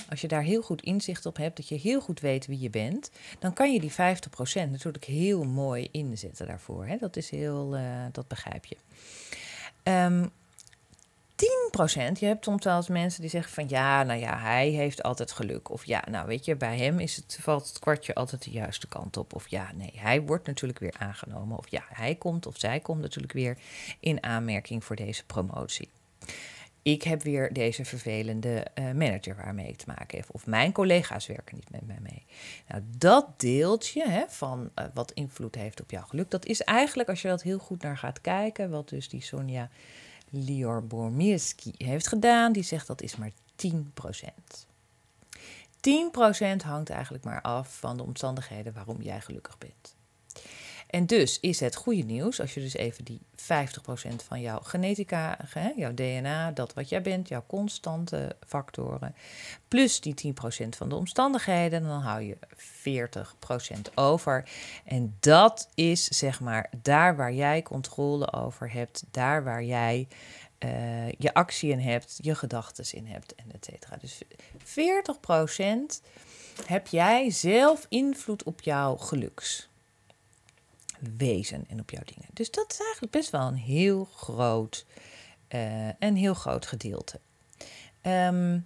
Als 0.09 0.21
je 0.21 0.27
daar 0.27 0.41
heel 0.41 0.61
goed 0.61 0.81
inzicht 0.81 1.25
op 1.25 1.37
hebt, 1.37 1.57
dat 1.57 1.67
je 1.67 1.75
heel 1.75 2.01
goed 2.01 2.19
weet 2.19 2.45
wie 2.45 2.59
je 2.59 2.69
bent, 2.69 3.11
dan 3.39 3.53
kan 3.53 3.73
je 3.73 3.79
die 3.79 3.91
50% 3.91 3.95
natuurlijk 4.69 5.05
heel 5.05 5.43
mooi 5.43 5.87
inzetten 5.91 6.47
daarvoor. 6.47 6.85
Hè? 6.85 6.97
Dat 6.97 7.15
is 7.15 7.29
heel, 7.29 7.77
uh, 7.77 8.05
dat 8.11 8.27
begrijp 8.27 8.65
je. 8.65 8.77
Um, 9.83 10.31
10%, 11.43 12.19
je 12.19 12.25
hebt 12.25 12.43
soms 12.43 12.63
wel 12.63 12.75
eens 12.75 12.87
mensen 12.87 13.21
die 13.21 13.29
zeggen 13.29 13.53
van 13.53 13.69
ja, 13.69 14.03
nou 14.03 14.19
ja, 14.19 14.37
hij 14.39 14.69
heeft 14.69 15.03
altijd 15.03 15.31
geluk. 15.31 15.69
Of 15.69 15.85
ja, 15.85 16.03
nou 16.09 16.27
weet 16.27 16.45
je, 16.45 16.55
bij 16.55 16.77
hem 16.77 16.99
is 16.99 17.15
het, 17.15 17.37
valt 17.41 17.67
het 17.67 17.79
kwartje 17.79 18.15
altijd 18.15 18.43
de 18.43 18.51
juiste 18.51 18.87
kant 18.87 19.17
op. 19.17 19.35
Of 19.35 19.47
ja, 19.47 19.71
nee, 19.75 19.91
hij 19.95 20.21
wordt 20.21 20.47
natuurlijk 20.47 20.79
weer 20.79 20.95
aangenomen. 20.97 21.57
Of 21.57 21.67
ja, 21.69 21.83
hij 21.87 22.15
komt 22.15 22.45
of 22.45 22.59
zij 22.59 22.79
komt 22.79 23.01
natuurlijk 23.01 23.33
weer 23.33 23.57
in 23.99 24.23
aanmerking 24.23 24.83
voor 24.83 24.95
deze 24.95 25.25
promotie. 25.25 25.89
Ik 26.81 27.03
heb 27.03 27.21
weer 27.21 27.53
deze 27.53 27.85
vervelende 27.85 28.67
uh, 28.75 28.91
manager 28.91 29.35
waarmee 29.35 29.67
ik 29.67 29.77
te 29.77 29.85
maken 29.87 30.17
heb. 30.17 30.27
Of 30.31 30.45
mijn 30.45 30.71
collega's 30.71 31.27
werken 31.27 31.55
niet 31.55 31.69
met 31.69 31.87
mij 31.87 31.99
mee. 32.01 32.25
Nou, 32.67 32.81
dat 32.97 33.39
deeltje 33.39 34.09
hè, 34.09 34.23
van 34.27 34.69
uh, 34.75 34.85
wat 34.93 35.11
invloed 35.11 35.55
heeft 35.55 35.81
op 35.81 35.91
jouw 35.91 36.05
geluk, 36.05 36.31
dat 36.31 36.45
is 36.45 36.61
eigenlijk, 36.61 37.09
als 37.09 37.21
je 37.21 37.27
dat 37.27 37.41
heel 37.41 37.59
goed 37.59 37.81
naar 37.81 37.97
gaat 37.97 38.21
kijken, 38.21 38.69
wat 38.69 38.89
dus 38.89 39.09
die 39.09 39.21
Sonja 39.21 39.69
Lior 40.35 40.87
Bormierski 40.87 41.71
heeft 41.77 42.07
gedaan. 42.07 42.51
Die 42.51 42.63
zegt 42.63 42.87
dat 42.87 43.01
is 43.01 43.15
maar 43.15 43.31
10%. 43.55 43.69
10% 45.81 46.65
hangt 46.65 46.89
eigenlijk 46.89 47.23
maar 47.23 47.41
af 47.41 47.77
van 47.77 47.97
de 47.97 48.03
omstandigheden 48.03 48.73
waarom 48.73 49.01
jij 49.01 49.21
gelukkig 49.21 49.57
bent. 49.57 49.95
En 50.93 51.05
dus 51.05 51.39
is 51.39 51.59
het 51.59 51.75
goede 51.75 52.03
nieuws, 52.03 52.41
als 52.41 52.53
je 52.53 52.59
dus 52.59 52.73
even 52.73 53.03
die 53.03 53.21
50% 53.35 53.35
van 54.27 54.41
jouw 54.41 54.59
genetica, 54.59 55.37
jouw 55.75 55.93
DNA, 55.93 56.51
dat 56.51 56.73
wat 56.73 56.89
jij 56.89 57.01
bent, 57.01 57.27
jouw 57.27 57.43
constante 57.47 58.35
factoren, 58.47 59.15
plus 59.67 60.01
die 60.01 60.33
10% 60.65 60.69
van 60.69 60.89
de 60.89 60.95
omstandigheden, 60.95 61.83
dan 61.83 62.01
hou 62.01 62.21
je 62.21 62.37
40% 63.87 63.93
over. 63.95 64.49
En 64.85 65.15
dat 65.19 65.69
is 65.73 66.07
zeg 66.07 66.39
maar 66.39 66.69
daar 66.81 67.15
waar 67.15 67.33
jij 67.33 67.61
controle 67.61 68.33
over 68.33 68.71
hebt, 68.71 69.03
daar 69.11 69.43
waar 69.43 69.63
jij 69.63 70.07
uh, 70.59 71.11
je 71.11 71.33
actie 71.33 71.71
in 71.71 71.79
hebt, 71.79 72.19
je 72.21 72.35
gedachten 72.35 72.85
in 72.97 73.05
hebt 73.05 73.35
en 73.35 73.45
et 73.51 73.65
cetera. 73.65 73.97
Dus 73.97 74.21
40% 74.63 76.07
heb 76.65 76.87
jij 76.87 77.29
zelf 77.29 77.85
invloed 77.89 78.43
op 78.43 78.61
jouw 78.61 78.97
geluks 78.97 79.71
wezen 81.17 81.65
en 81.69 81.79
op 81.79 81.89
jouw 81.89 82.03
dingen. 82.05 82.27
Dus 82.33 82.51
dat 82.51 82.71
is 82.71 82.79
eigenlijk 82.79 83.11
best 83.11 83.29
wel 83.29 83.47
een 83.47 83.55
heel 83.55 84.05
groot, 84.15 84.85
uh, 85.49 85.89
een 85.99 86.15
heel 86.15 86.33
groot 86.33 86.65
gedeelte. 86.65 87.19
Um, 88.01 88.65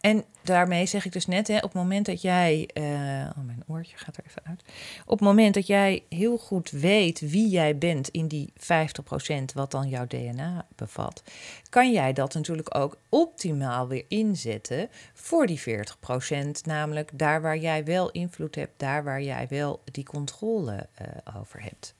en 0.00 0.24
daarmee 0.42 0.86
zeg 0.86 1.04
ik 1.04 1.12
dus 1.12 1.26
net, 1.26 1.48
hè, 1.48 1.56
op 1.56 1.62
het 1.62 1.72
moment 1.72 2.06
dat 2.06 2.22
jij. 2.22 2.70
Uh, 2.74 3.30
oh, 3.36 3.55
gaat 3.84 4.16
er 4.16 4.24
even 4.26 4.42
uit. 4.44 4.62
Op 5.04 5.18
het 5.18 5.28
moment 5.28 5.54
dat 5.54 5.66
jij 5.66 6.04
heel 6.08 6.38
goed 6.38 6.70
weet 6.70 7.20
wie 7.20 7.48
jij 7.48 7.78
bent 7.78 8.08
in 8.08 8.28
die 8.28 8.52
50% 8.58 8.62
wat 9.54 9.70
dan 9.70 9.88
jouw 9.88 10.06
DNA 10.06 10.66
bevat, 10.76 11.22
kan 11.68 11.92
jij 11.92 12.12
dat 12.12 12.34
natuurlijk 12.34 12.74
ook 12.74 12.96
optimaal 13.08 13.88
weer 13.88 14.04
inzetten 14.08 14.88
voor 15.14 15.46
die 15.46 15.60
40%. 15.60 15.62
Namelijk 16.64 17.10
daar 17.18 17.42
waar 17.42 17.58
jij 17.58 17.84
wel 17.84 18.10
invloed 18.10 18.54
hebt, 18.54 18.72
daar 18.76 19.04
waar 19.04 19.22
jij 19.22 19.46
wel 19.48 19.82
die 19.84 20.04
controle 20.04 20.88
uh, 21.00 21.36
over 21.38 21.62
hebt. 21.62 21.94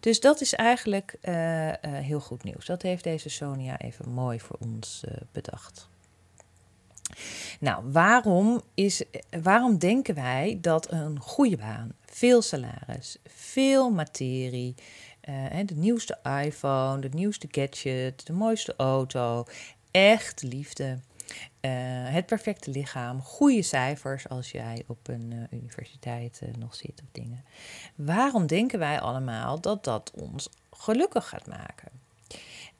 Dus 0.00 0.20
dat 0.20 0.40
is 0.40 0.54
eigenlijk 0.54 1.16
uh, 1.22 1.32
heel 1.82 2.20
goed 2.20 2.44
nieuws. 2.44 2.66
Dat 2.66 2.82
heeft 2.82 3.04
deze 3.04 3.28
Sonia 3.28 3.78
even 3.78 4.10
mooi 4.10 4.40
voor 4.40 4.56
ons 4.60 5.04
bedacht. 5.32 5.88
Nou, 7.60 7.92
waarom, 7.92 8.62
is, 8.74 9.02
waarom 9.42 9.78
denken 9.78 10.14
wij 10.14 10.58
dat 10.60 10.92
een 10.92 11.20
goede 11.20 11.56
baan, 11.56 11.92
veel 12.04 12.42
salaris, 12.42 13.16
veel 13.26 13.90
materie, 13.90 14.74
uh, 15.28 15.66
de 15.66 15.74
nieuwste 15.74 16.18
iPhone, 16.44 17.00
de 17.00 17.08
nieuwste 17.08 17.48
gadget, 17.50 18.26
de 18.26 18.32
mooiste 18.32 18.74
auto, 18.76 19.44
echt 19.90 20.42
liefde, 20.42 20.98
uh, 21.60 21.70
het 22.12 22.26
perfecte 22.26 22.70
lichaam, 22.70 23.20
goede 23.20 23.62
cijfers 23.62 24.28
als 24.28 24.50
jij 24.50 24.84
op 24.86 25.08
een 25.08 25.30
uh, 25.32 25.58
universiteit 25.60 26.40
nog 26.58 26.74
zit 26.74 27.02
of 27.02 27.08
dingen. 27.12 27.44
Waarom 27.94 28.46
denken 28.46 28.78
wij 28.78 29.00
allemaal 29.00 29.60
dat 29.60 29.84
dat 29.84 30.10
ons 30.14 30.48
gelukkig 30.70 31.28
gaat 31.28 31.46
maken? 31.46 32.03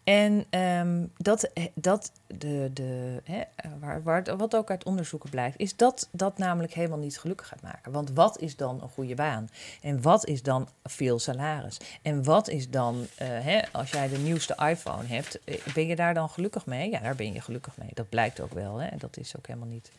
En 0.05 0.45
um, 0.61 1.13
dat, 1.17 1.43
eh, 1.43 1.65
dat 1.75 2.13
de, 2.27 2.71
de, 2.75 3.21
hè, 3.25 3.43
waar, 3.81 4.03
waar, 4.03 4.37
wat 4.37 4.57
ook 4.57 4.71
uit 4.71 4.85
onderzoeken 4.85 5.31
blijkt, 5.31 5.59
is 5.59 5.77
dat 5.77 6.09
dat 6.13 6.39
namelijk 6.39 6.73
helemaal 6.73 6.99
niet 6.99 7.19
gelukkig 7.19 7.49
gaat 7.49 7.63
maken. 7.63 7.93
Want 7.93 8.11
wat 8.11 8.41
is 8.41 8.57
dan 8.57 8.83
een 8.83 8.89
goede 8.89 9.15
baan? 9.15 9.49
En 9.83 10.03
wat 10.03 10.27
is 10.27 10.43
dan 10.43 10.69
veel 10.83 11.19
salaris? 11.19 11.79
En 12.03 12.25
wat 12.25 12.49
is 12.49 12.71
dan, 12.71 12.95
uh, 12.97 13.07
hè, 13.19 13.61
als 13.73 13.91
jij 13.91 14.09
de 14.09 14.19
nieuwste 14.19 14.57
iPhone 14.69 15.07
hebt, 15.07 15.45
eh, 15.45 15.67
ben 15.75 15.87
je 15.87 15.97
daar 15.97 16.15
dan 16.15 16.29
gelukkig 16.29 16.67
mee? 16.67 16.91
Ja, 16.91 17.01
daar 17.01 17.17
ben 17.17 17.33
je 17.33 17.41
gelukkig 17.41 17.77
mee. 17.77 17.91
Dat 17.95 18.09
blijkt 18.09 18.41
ook 18.41 18.53
wel. 18.53 18.77
Hè? 18.81 18.97
Dat 18.97 19.17
is 19.17 19.37
ook 19.37 19.47
helemaal 19.47 19.69
niet 19.69 19.91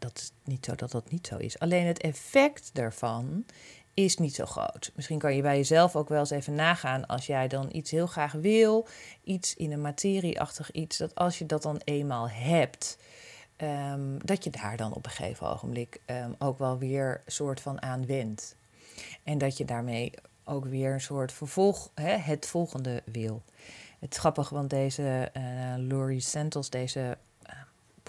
dat 0.00 0.18
is 0.18 0.32
niet 0.44 0.64
zo 0.64 0.74
dat 0.74 0.90
dat 0.90 1.10
niet 1.10 1.26
zo 1.26 1.36
is. 1.36 1.58
Alleen 1.58 1.86
het 1.86 2.00
effect 2.00 2.70
daarvan 2.72 3.44
is 3.94 4.16
niet 4.16 4.34
zo 4.34 4.44
groot. 4.44 4.92
Misschien 4.94 5.18
kan 5.18 5.34
je 5.34 5.42
bij 5.42 5.56
jezelf 5.56 5.96
ook 5.96 6.08
wel 6.08 6.18
eens 6.18 6.30
even 6.30 6.54
nagaan 6.54 7.06
als 7.06 7.26
jij 7.26 7.48
dan 7.48 7.68
iets 7.72 7.90
heel 7.90 8.06
graag 8.06 8.32
wil, 8.32 8.86
iets 9.24 9.56
in 9.56 9.72
een 9.72 9.80
materieachtig 9.80 10.70
iets, 10.70 10.96
dat 10.98 11.14
als 11.14 11.38
je 11.38 11.46
dat 11.46 11.62
dan 11.62 11.80
eenmaal 11.84 12.28
hebt, 12.28 12.98
um, 13.56 14.26
dat 14.26 14.44
je 14.44 14.50
daar 14.50 14.76
dan 14.76 14.94
op 14.94 15.04
een 15.04 15.10
gegeven 15.10 15.48
ogenblik 15.48 16.00
um, 16.06 16.34
ook 16.38 16.58
wel 16.58 16.78
weer 16.78 17.22
soort 17.26 17.60
van 17.60 17.82
aan. 17.82 18.06
En 19.24 19.38
dat 19.38 19.56
je 19.56 19.64
daarmee 19.64 20.12
ook 20.44 20.64
weer 20.64 20.92
een 20.92 21.00
soort 21.00 21.32
vervolg, 21.32 21.90
hè, 21.94 22.16
het 22.16 22.46
volgende 22.46 23.02
wil. 23.04 23.42
Het 23.98 24.12
is 24.12 24.18
grappig, 24.18 24.48
want 24.48 24.70
deze 24.70 25.30
uh, 25.36 25.42
Laurie 25.76 26.20
Santos, 26.20 26.70
deze 26.70 27.18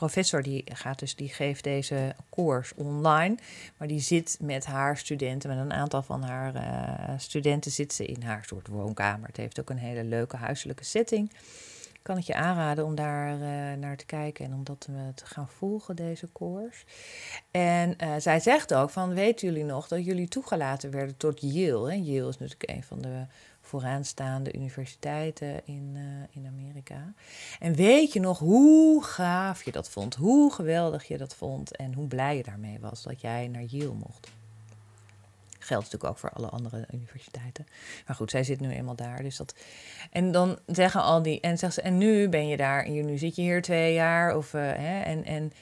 professor 0.02 0.44
die 0.44 0.64
gaat 0.74 1.00
dus, 1.00 1.16
die 1.16 1.30
geeft 1.30 1.64
deze 1.64 2.16
koers 2.30 2.74
online. 2.76 3.36
Maar 3.78 3.88
die 3.88 4.00
zit 4.00 4.38
met 4.42 4.66
haar 4.66 4.98
studenten, 4.98 5.50
met 5.50 5.60
een 5.60 5.74
aantal 5.74 6.02
van 6.02 6.24
haar 6.24 6.56
uh, 6.56 7.14
studenten 7.18 7.72
zit 7.72 7.94
ze 7.94 8.06
in 8.06 8.22
haar 8.22 8.44
soort 8.48 8.68
woonkamer. 8.68 9.28
Het 9.28 9.38
heeft 9.38 9.60
ook 9.60 9.70
een 9.70 9.78
hele 9.78 10.04
leuke 10.04 10.36
huiselijke 10.36 10.84
setting. 10.84 11.32
Kan 12.02 12.16
het 12.16 12.26
je 12.26 12.34
aanraden 12.34 12.86
om 12.86 12.96
daar 12.96 13.34
uh, 13.34 13.42
naar 13.80 13.98
te 13.98 14.06
kijken 14.06 14.46
en 14.46 14.54
om 14.54 14.64
dat 14.64 14.80
te 15.16 15.26
gaan 15.26 15.48
volgen, 15.48 15.96
deze 15.96 16.28
koers. 16.28 16.86
En 17.52 17.96
uh, 18.04 18.14
zij 18.18 18.40
zegt 18.40 18.74
ook 18.74 18.90
van, 18.90 19.14
weten 19.14 19.48
jullie 19.48 19.64
nog 19.64 19.88
dat 19.88 20.06
jullie 20.06 20.28
toegelaten 20.28 20.92
werden 20.92 21.18
tot 21.18 21.42
Yale? 21.42 21.92
Hè? 21.92 21.96
Yale 21.96 22.30
is 22.30 22.38
natuurlijk 22.38 22.70
een 22.70 22.84
van 22.84 23.02
de 23.02 23.26
vooraanstaande 23.62 24.54
universiteiten 24.54 25.62
in, 25.66 25.92
uh, 25.96 26.02
in 26.32 26.48
Amerika. 26.48 27.14
En 27.60 27.74
weet 27.74 28.14
je 28.14 28.20
nog 28.20 28.40
hoe 28.40 29.04
gaaf 29.04 29.64
je 29.64 29.72
dat 29.72 29.90
vond? 29.90 30.16
Hoe 30.16 30.54
geweldig 30.54 31.08
je 31.08 31.18
dat 31.18 31.36
vond 31.36 31.76
en 31.76 31.94
hoe 31.94 32.08
blij 32.08 32.38
je 32.38 32.44
daarmee 32.44 32.80
was 32.80 33.04
dat 33.04 33.22
jij 33.22 33.48
naar 33.48 33.64
Yale 33.64 33.94
mocht? 33.94 34.32
Geldt 35.60 35.84
natuurlijk 35.84 36.12
ook 36.12 36.20
voor 36.20 36.32
alle 36.32 36.50
andere 36.50 36.86
universiteiten. 36.94 37.68
Maar 38.08 38.16
goed, 38.16 38.32
zij 38.32 38.44
zit 38.44 38.60
nu 38.60 38.72
eenmaal 38.72 38.96
daar. 38.96 39.24
Dus 39.24 39.38
dat... 39.38 39.56
En 40.12 40.32
dan 40.32 40.60
zeggen 40.66 41.02
al 41.02 41.22
die. 41.22 41.40
En 41.40 41.58
zegt 41.58 41.74
ze, 41.74 41.82
en 41.82 41.98
nu 41.98 42.30
ben 42.30 42.48
je 42.48 42.58
daar. 42.58 42.86
En 42.86 43.06
nu 43.06 43.18
zit 43.18 43.36
je 43.36 43.42
hier 43.42 43.62
twee 43.62 43.94
jaar. 43.94 44.36
Of, 44.36 44.54
uh, 44.54 44.62
hè, 44.62 45.02
en, 45.02 45.26
en 45.26 45.54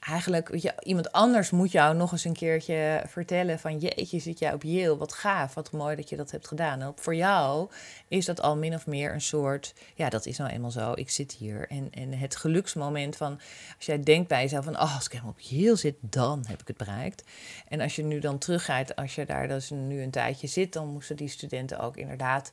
eigenlijk, 0.00 0.56
je, 0.60 0.74
iemand 0.82 1.12
anders 1.12 1.50
moet 1.50 1.72
jou 1.72 1.96
nog 1.96 2.12
eens 2.12 2.24
een 2.24 2.32
keertje 2.32 3.02
vertellen 3.06 3.58
van 3.58 3.78
jeetje, 3.78 4.18
zit 4.18 4.38
jij 4.38 4.52
op 4.52 4.62
Yale, 4.62 4.96
wat 4.96 5.12
gaaf, 5.12 5.54
wat 5.54 5.72
mooi 5.72 5.96
dat 5.96 6.08
je 6.08 6.16
dat 6.16 6.30
hebt 6.30 6.48
gedaan. 6.48 6.80
En 6.80 6.92
voor 6.96 7.14
jou 7.14 7.70
is 8.08 8.24
dat 8.24 8.40
al 8.40 8.56
min 8.56 8.74
of 8.74 8.86
meer 8.86 9.12
een 9.12 9.20
soort, 9.20 9.74
ja, 9.94 10.08
dat 10.08 10.26
is 10.26 10.38
nou 10.38 10.50
eenmaal 10.50 10.70
zo, 10.70 10.92
ik 10.94 11.10
zit 11.10 11.32
hier. 11.32 11.68
En, 11.68 11.88
en 11.90 12.12
het 12.12 12.36
geluksmoment 12.36 13.16
van, 13.16 13.40
als 13.76 13.86
jij 13.86 14.02
denkt 14.02 14.28
bij 14.28 14.42
jezelf 14.42 14.64
van, 14.64 14.80
oh, 14.80 14.94
als 14.94 15.04
ik 15.04 15.12
helemaal 15.12 15.32
op 15.32 15.40
Yale 15.40 15.76
zit, 15.76 15.96
dan 16.00 16.44
heb 16.48 16.60
ik 16.60 16.68
het 16.68 16.76
bereikt. 16.76 17.24
En 17.68 17.80
als 17.80 17.96
je 17.96 18.02
nu 18.02 18.18
dan 18.18 18.38
teruggaat, 18.38 18.96
als 18.96 19.14
je 19.14 19.26
daar 19.26 19.48
dus 19.48 19.70
nu 19.70 20.02
een 20.02 20.10
tijdje 20.10 20.46
zit, 20.46 20.72
dan 20.72 20.88
moesten 20.88 21.16
die 21.16 21.28
studenten 21.28 21.78
ook 21.78 21.96
inderdaad 21.96 22.50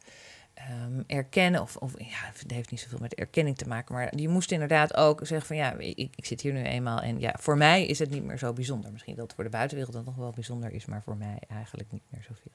um, 0.85 1.03
erkennen, 1.07 1.61
of, 1.61 1.75
of 1.75 1.99
ja, 1.99 2.31
het 2.33 2.51
heeft 2.51 2.71
niet 2.71 2.79
zoveel 2.79 2.99
met 3.01 3.15
erkenning 3.15 3.57
te 3.57 3.67
maken, 3.67 3.95
maar 3.95 4.11
die 4.15 4.29
moest 4.29 4.51
inderdaad 4.51 4.95
ook 4.95 5.19
zeggen 5.23 5.47
van 5.47 5.55
ja, 5.55 5.73
ik, 5.73 6.13
ik 6.15 6.25
zit 6.25 6.41
hier 6.41 6.53
nu 6.53 6.63
eenmaal 6.63 6.99
en 7.01 7.19
ja, 7.19 7.35
voor 7.39 7.57
mij 7.57 7.85
is 7.85 7.99
het 7.99 8.09
niet 8.09 8.23
meer 8.23 8.37
zo 8.37 8.53
bijzonder. 8.53 8.91
Misschien 8.91 9.15
dat 9.15 9.23
het 9.23 9.33
voor 9.33 9.43
de 9.43 9.49
buitenwereld 9.49 9.95
dan 9.95 10.05
nog 10.05 10.15
wel 10.15 10.31
bijzonder 10.31 10.71
is, 10.71 10.85
maar 10.85 11.03
voor 11.03 11.17
mij 11.17 11.37
eigenlijk 11.47 11.91
niet 11.91 12.03
meer 12.09 12.23
zoveel. 12.27 12.51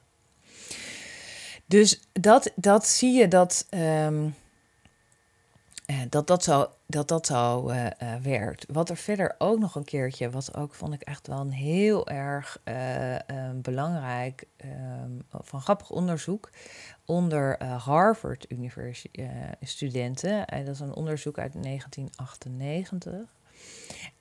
Dus 1.65 1.99
dat, 2.13 2.51
dat 2.55 2.87
zie 2.87 3.11
je 3.11 3.27
dat, 3.27 3.67
um, 3.69 4.35
dat, 6.09 6.27
dat 6.27 6.43
zo, 6.43 6.67
dat, 6.85 7.07
dat 7.07 7.25
zo 7.25 7.69
uh, 7.69 7.85
uh, 7.85 8.15
werkt. 8.21 8.65
Wat 8.71 8.89
er 8.89 8.97
verder 8.97 9.35
ook 9.37 9.59
nog 9.59 9.75
een 9.75 9.83
keertje, 9.83 10.29
wat 10.29 10.55
ook 10.55 10.73
vond 10.73 10.93
ik 10.93 11.01
echt 11.01 11.27
wel 11.27 11.39
een 11.39 11.51
heel 11.51 12.07
erg 12.07 12.61
um, 13.27 13.61
belangrijk, 13.61 14.47
um, 14.65 15.21
van 15.29 15.61
grappig 15.61 15.89
onderzoek, 15.89 16.49
onder 17.05 17.63
Harvard 17.63 18.45
uh, 18.49 19.27
studenten. 19.61 20.45
En 20.45 20.65
dat 20.65 20.73
is 20.73 20.79
een 20.79 20.95
onderzoek 20.95 21.37
uit 21.37 21.63
1998. 21.63 23.13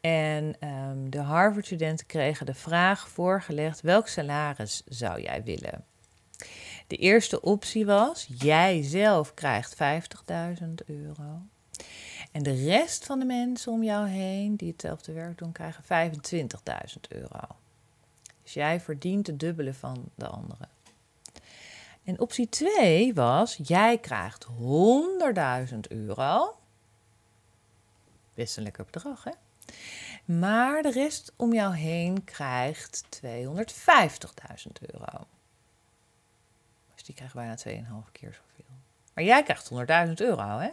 En 0.01 0.69
um, 0.69 1.11
de 1.11 1.21
Harvard 1.21 1.67
studenten 1.67 2.07
kregen 2.07 2.47
de 2.47 2.55
vraag 2.55 3.09
voorgelegd: 3.09 3.81
welk 3.81 4.09
salaris 4.09 4.83
zou 4.87 5.23
jij 5.23 5.43
willen? 5.43 5.85
De 6.87 6.97
eerste 6.97 7.41
optie 7.41 7.87
was: 7.87 8.29
jij 8.39 8.83
zelf 8.83 9.35
krijgt 9.35 9.77
50.000 10.61 10.67
euro. 10.87 11.43
En 12.33 12.43
de 12.43 12.65
rest 12.65 13.07
van 13.07 13.19
de 13.19 13.25
mensen 13.25 13.73
om 13.73 13.83
jou 13.83 14.09
heen 14.09 14.57
die 14.57 14.71
hetzelfde 14.71 15.13
werk 15.13 15.39
doen, 15.39 15.53
krijgen 15.53 15.85
25.000 15.85 17.01
euro. 17.09 17.41
Dus 18.43 18.53
jij 18.53 18.81
verdient 18.81 19.27
het 19.27 19.41
dubbele 19.41 19.75
van 19.75 20.11
de 20.15 20.27
anderen. 20.27 20.69
En 22.05 22.21
optie 22.21 22.49
2 22.49 23.15
was, 23.15 23.59
jij 23.63 23.99
krijgt 23.99 24.47
100.000 24.47 25.79
euro. 25.89 26.57
Best 28.35 28.57
lekker 28.57 28.85
bedrag, 28.85 29.25
hè? 29.25 29.33
Maar 30.25 30.83
de 30.83 30.91
rest 30.91 31.33
om 31.37 31.53
jou 31.53 31.75
heen 31.75 32.25
krijgt 32.25 33.09
250.000 33.25 33.27
euro. 34.81 35.27
Dus 36.95 37.05
die 37.05 37.15
krijgen 37.15 37.37
bijna 37.37 38.05
2,5 38.07 38.13
keer 38.13 38.33
zoveel. 38.33 38.75
Maar 39.15 39.25
jij 39.25 39.43
krijgt 39.43 39.71
100.000 40.09 40.13
euro, 40.15 40.59
hè? 40.59 40.71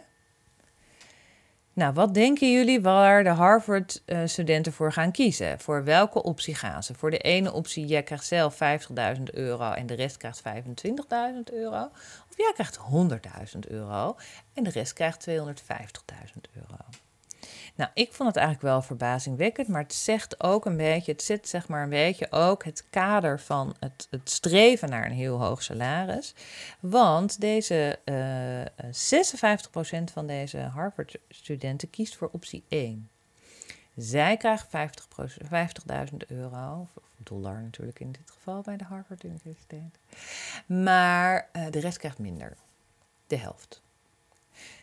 Nou, 1.80 1.92
wat 1.92 2.14
denken 2.14 2.52
jullie 2.52 2.80
waar 2.80 3.24
de 3.24 3.28
Harvard-studenten 3.28 4.72
voor 4.72 4.92
gaan 4.92 5.12
kiezen? 5.12 5.60
Voor 5.60 5.84
welke 5.84 6.22
optie 6.22 6.54
gaan 6.54 6.82
ze? 6.82 6.94
Voor 6.94 7.10
de 7.10 7.18
ene 7.18 7.52
optie, 7.52 7.86
jij 7.86 8.02
krijgt 8.02 8.26
zelf 8.26 8.58
50.000 9.16 9.22
euro 9.32 9.72
en 9.72 9.86
de 9.86 9.94
rest 9.94 10.16
krijgt 10.16 10.42
25.000 10.42 11.52
euro. 11.52 11.90
Of 12.30 12.36
jij 12.36 12.52
krijgt 12.54 12.78
100.000 13.54 13.58
euro 13.68 14.16
en 14.54 14.62
de 14.62 14.70
rest 14.70 14.92
krijgt 14.92 15.28
250.000 15.28 15.34
euro. 16.54 16.76
Nou, 17.80 17.92
ik 17.94 18.12
vond 18.12 18.28
het 18.28 18.38
eigenlijk 18.38 18.66
wel 18.72 18.82
verbazingwekkend, 18.82 19.68
maar 19.68 19.82
het 19.82 19.94
zegt 19.94 20.42
ook 20.42 20.64
een 20.64 20.76
beetje, 20.76 21.12
het 21.12 21.22
zet 21.22 21.48
zeg 21.48 21.68
maar 21.68 21.82
een 21.82 21.88
beetje 21.88 22.32
ook 22.32 22.64
het 22.64 22.84
kader 22.90 23.40
van 23.40 23.74
het, 23.78 24.06
het 24.10 24.30
streven 24.30 24.90
naar 24.90 25.06
een 25.06 25.12
heel 25.12 25.40
hoog 25.40 25.62
salaris. 25.62 26.34
Want 26.80 27.40
deze 27.40 27.98
uh, 28.04 28.60
eh, 28.60 28.66
56% 30.10 30.12
van 30.12 30.26
deze 30.26 30.58
Harvard-studenten 30.58 31.90
kiest 31.90 32.16
voor 32.16 32.28
optie 32.32 32.64
1. 32.68 33.08
Zij 33.96 34.36
krijgen 34.36 34.90
50.000 36.10 36.16
euro, 36.26 36.80
of 36.80 37.02
dollar 37.16 37.62
natuurlijk 37.62 38.00
in 38.00 38.12
dit 38.12 38.30
geval 38.30 38.60
bij 38.60 38.76
de 38.76 38.84
Harvard 38.84 39.24
Universiteit. 39.24 39.98
Maar 40.66 41.48
uh, 41.52 41.66
de 41.70 41.80
rest 41.80 41.98
krijgt 41.98 42.18
minder, 42.18 42.56
de 43.26 43.36
helft. 43.36 43.82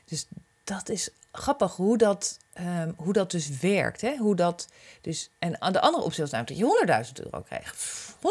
Dus 0.05 0.27
dat 0.67 0.89
is 0.89 1.09
grappig 1.31 1.75
hoe 1.75 1.97
dat, 1.97 2.39
um, 2.59 2.93
hoe 2.97 3.13
dat 3.13 3.31
dus 3.31 3.49
werkt. 3.59 4.01
Hè? 4.01 4.17
Hoe 4.17 4.35
dat 4.35 4.67
dus, 5.01 5.29
en 5.39 5.61
aan 5.61 5.73
de 5.73 5.81
andere 5.81 6.03
optie 6.03 6.21
was 6.21 6.31
namelijk 6.31 6.59
dat 6.59 6.69
je 6.69 7.21
100.000 7.21 7.23
euro 7.23 7.41
kreeg. 7.41 7.75
100.000 8.15 8.21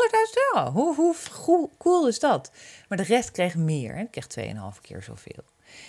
euro, 0.54 0.70
hoe, 0.70 1.14
hoe, 1.44 1.70
cool 1.78 2.08
is 2.08 2.18
dat? 2.18 2.50
Maar 2.88 2.98
de 2.98 3.04
rest 3.04 3.30
kreeg 3.30 3.54
meer, 3.54 3.96
hè? 3.96 4.04
kreeg 4.04 4.26
2,5 4.74 4.80
keer 4.80 5.02
zoveel. 5.02 5.44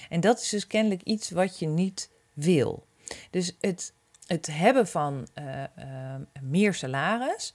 En 0.09 0.19
dat 0.19 0.41
is 0.41 0.49
dus 0.49 0.67
kennelijk 0.67 1.01
iets 1.01 1.29
wat 1.29 1.59
je 1.59 1.67
niet 1.67 2.09
wil. 2.33 2.87
Dus 3.31 3.55
het, 3.59 3.93
het 4.25 4.47
hebben 4.47 4.87
van 4.87 5.27
uh, 5.35 5.63
uh, 5.79 6.15
meer 6.41 6.73
salaris 6.73 7.53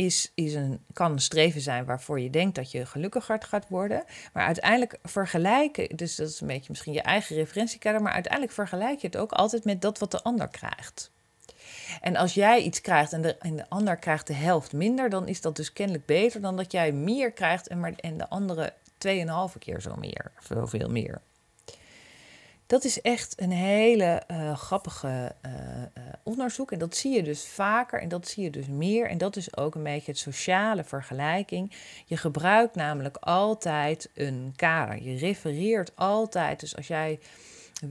is, 0.00 0.32
is 0.34 0.54
een, 0.54 0.84
kan 0.92 1.12
een 1.12 1.20
streven 1.20 1.60
zijn 1.60 1.84
waarvoor 1.84 2.20
je 2.20 2.30
denkt 2.30 2.54
dat 2.54 2.70
je 2.70 2.86
gelukkiger 2.86 3.42
gaat 3.42 3.68
worden. 3.68 4.04
Maar 4.32 4.46
uiteindelijk 4.46 4.98
vergelijken, 5.02 5.96
dus 5.96 6.16
dat 6.16 6.28
is 6.28 6.40
een 6.40 6.46
beetje 6.46 6.66
misschien 6.68 6.92
je 6.92 7.02
eigen 7.02 7.36
referentiekader, 7.36 8.02
maar 8.02 8.12
uiteindelijk 8.12 8.52
vergelijk 8.52 9.00
je 9.00 9.06
het 9.06 9.16
ook 9.16 9.32
altijd 9.32 9.64
met 9.64 9.82
dat 9.82 9.98
wat 9.98 10.10
de 10.10 10.22
ander 10.22 10.48
krijgt. 10.48 11.10
En 12.00 12.16
als 12.16 12.34
jij 12.34 12.62
iets 12.62 12.80
krijgt 12.80 13.12
en 13.12 13.22
de, 13.22 13.64
ander 13.68 13.96
krijgt 13.96 14.26
de 14.26 14.34
helft 14.34 14.72
minder, 14.72 15.10
dan 15.10 15.28
is 15.28 15.40
dat 15.40 15.56
dus 15.56 15.72
kennelijk 15.72 16.06
beter 16.06 16.40
dan 16.40 16.56
dat 16.56 16.72
jij 16.72 16.92
meer 16.92 17.32
krijgt 17.32 17.68
en, 17.68 17.80
maar, 17.80 17.92
en 17.96 18.16
de 18.16 18.28
andere 18.28 18.72
2,5 19.06 19.58
keer 19.58 19.80
zo 19.80 19.94
meer, 19.96 20.32
zoveel 20.48 20.88
meer. 20.88 21.20
Dat 22.70 22.84
is 22.84 23.00
echt 23.00 23.40
een 23.40 23.50
hele 23.50 24.22
uh, 24.30 24.56
grappige 24.56 25.34
uh, 25.46 25.52
uh, 25.52 26.04
onderzoek. 26.22 26.72
En 26.72 26.78
dat 26.78 26.96
zie 26.96 27.14
je 27.14 27.22
dus 27.22 27.46
vaker 27.46 28.00
en 28.00 28.08
dat 28.08 28.28
zie 28.28 28.42
je 28.42 28.50
dus 28.50 28.66
meer. 28.66 29.08
En 29.08 29.18
dat 29.18 29.36
is 29.36 29.56
ook 29.56 29.74
een 29.74 29.82
beetje 29.82 30.10
het 30.10 30.20
sociale 30.20 30.84
vergelijking. 30.84 31.72
Je 32.06 32.16
gebruikt 32.16 32.74
namelijk 32.74 33.16
altijd 33.16 34.10
een 34.14 34.52
kader. 34.56 35.02
Je 35.02 35.18
refereert 35.18 35.96
altijd. 35.96 36.60
Dus 36.60 36.76
als 36.76 36.86
jij, 36.86 37.20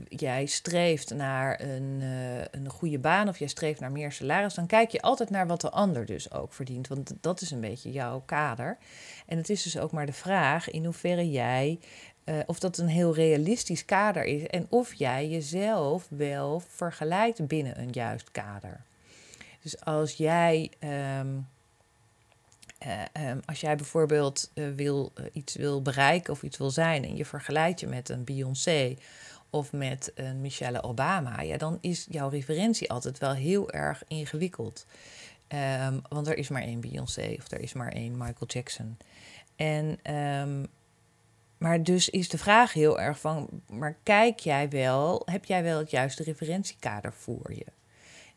jij 0.08 0.46
streeft 0.46 1.14
naar 1.14 1.60
een, 1.60 2.02
een 2.50 2.68
goede 2.68 2.98
baan 2.98 3.28
of 3.28 3.38
jij 3.38 3.48
streeft 3.48 3.80
naar 3.80 3.92
meer 3.92 4.12
salaris, 4.12 4.54
dan 4.54 4.66
kijk 4.66 4.90
je 4.90 5.02
altijd 5.02 5.30
naar 5.30 5.46
wat 5.46 5.60
de 5.60 5.70
ander 5.70 6.06
dus 6.06 6.32
ook 6.32 6.52
verdient. 6.52 6.88
Want 6.88 7.12
dat 7.20 7.40
is 7.40 7.50
een 7.50 7.60
beetje 7.60 7.92
jouw 7.92 8.22
kader. 8.26 8.78
En 9.26 9.36
het 9.36 9.50
is 9.50 9.62
dus 9.62 9.78
ook 9.78 9.92
maar 9.92 10.06
de 10.06 10.12
vraag 10.12 10.70
in 10.70 10.84
hoeverre 10.84 11.30
jij 11.30 11.78
uh, 12.24 12.38
of 12.46 12.58
dat 12.58 12.78
een 12.78 12.88
heel 12.88 13.14
realistisch 13.14 13.84
kader 13.84 14.24
is 14.24 14.46
en 14.46 14.66
of 14.68 14.94
jij 14.94 15.28
jezelf 15.28 16.06
wel 16.08 16.62
vergelijkt 16.68 17.46
binnen 17.46 17.80
een 17.80 17.90
juist 17.92 18.30
kader. 18.30 18.84
Dus 19.62 19.80
als 19.84 20.12
jij, 20.12 20.70
ehm, 20.78 21.38
eh, 22.78 23.02
ehm, 23.12 23.38
als 23.44 23.60
jij 23.60 23.76
bijvoorbeeld 23.76 24.50
eh, 24.54 24.64
wil, 24.70 25.12
eh, 25.14 25.24
iets 25.32 25.54
wil 25.54 25.82
bereiken 25.82 26.32
of 26.32 26.42
iets 26.42 26.58
wil 26.58 26.70
zijn 26.70 27.04
en 27.04 27.16
je 27.16 27.24
vergelijkt 27.24 27.80
je 27.80 27.86
met 27.86 28.08
een 28.08 28.24
Beyoncé 28.24 28.96
of 29.50 29.72
met 29.72 30.12
een 30.14 30.40
Michelle 30.40 30.82
Obama, 30.82 31.40
ja, 31.40 31.56
dan 31.56 31.78
is 31.80 32.06
jouw 32.10 32.28
referentie 32.28 32.90
altijd 32.90 33.18
wel 33.18 33.32
heel 33.32 33.70
erg 33.70 34.02
ingewikkeld. 34.08 34.86
Ehm, 35.48 35.98
want 36.08 36.26
er 36.26 36.36
is 36.36 36.48
maar 36.48 36.62
één 36.62 36.80
Beyoncé 36.80 37.34
of 37.38 37.50
er 37.50 37.60
is 37.60 37.72
maar 37.72 37.92
één 37.92 38.12
Michael 38.16 38.46
Jackson. 38.46 38.96
En, 39.56 39.98
maar 41.60 41.82
dus 41.82 42.08
is 42.08 42.28
de 42.28 42.38
vraag 42.38 42.72
heel 42.72 43.00
erg 43.00 43.20
van, 43.20 43.48
maar 43.68 43.96
kijk 44.02 44.38
jij 44.38 44.68
wel, 44.68 45.22
heb 45.24 45.44
jij 45.44 45.62
wel 45.62 45.78
het 45.78 45.90
juiste 45.90 46.22
referentiekader 46.22 47.12
voor 47.12 47.54
je? 47.54 47.64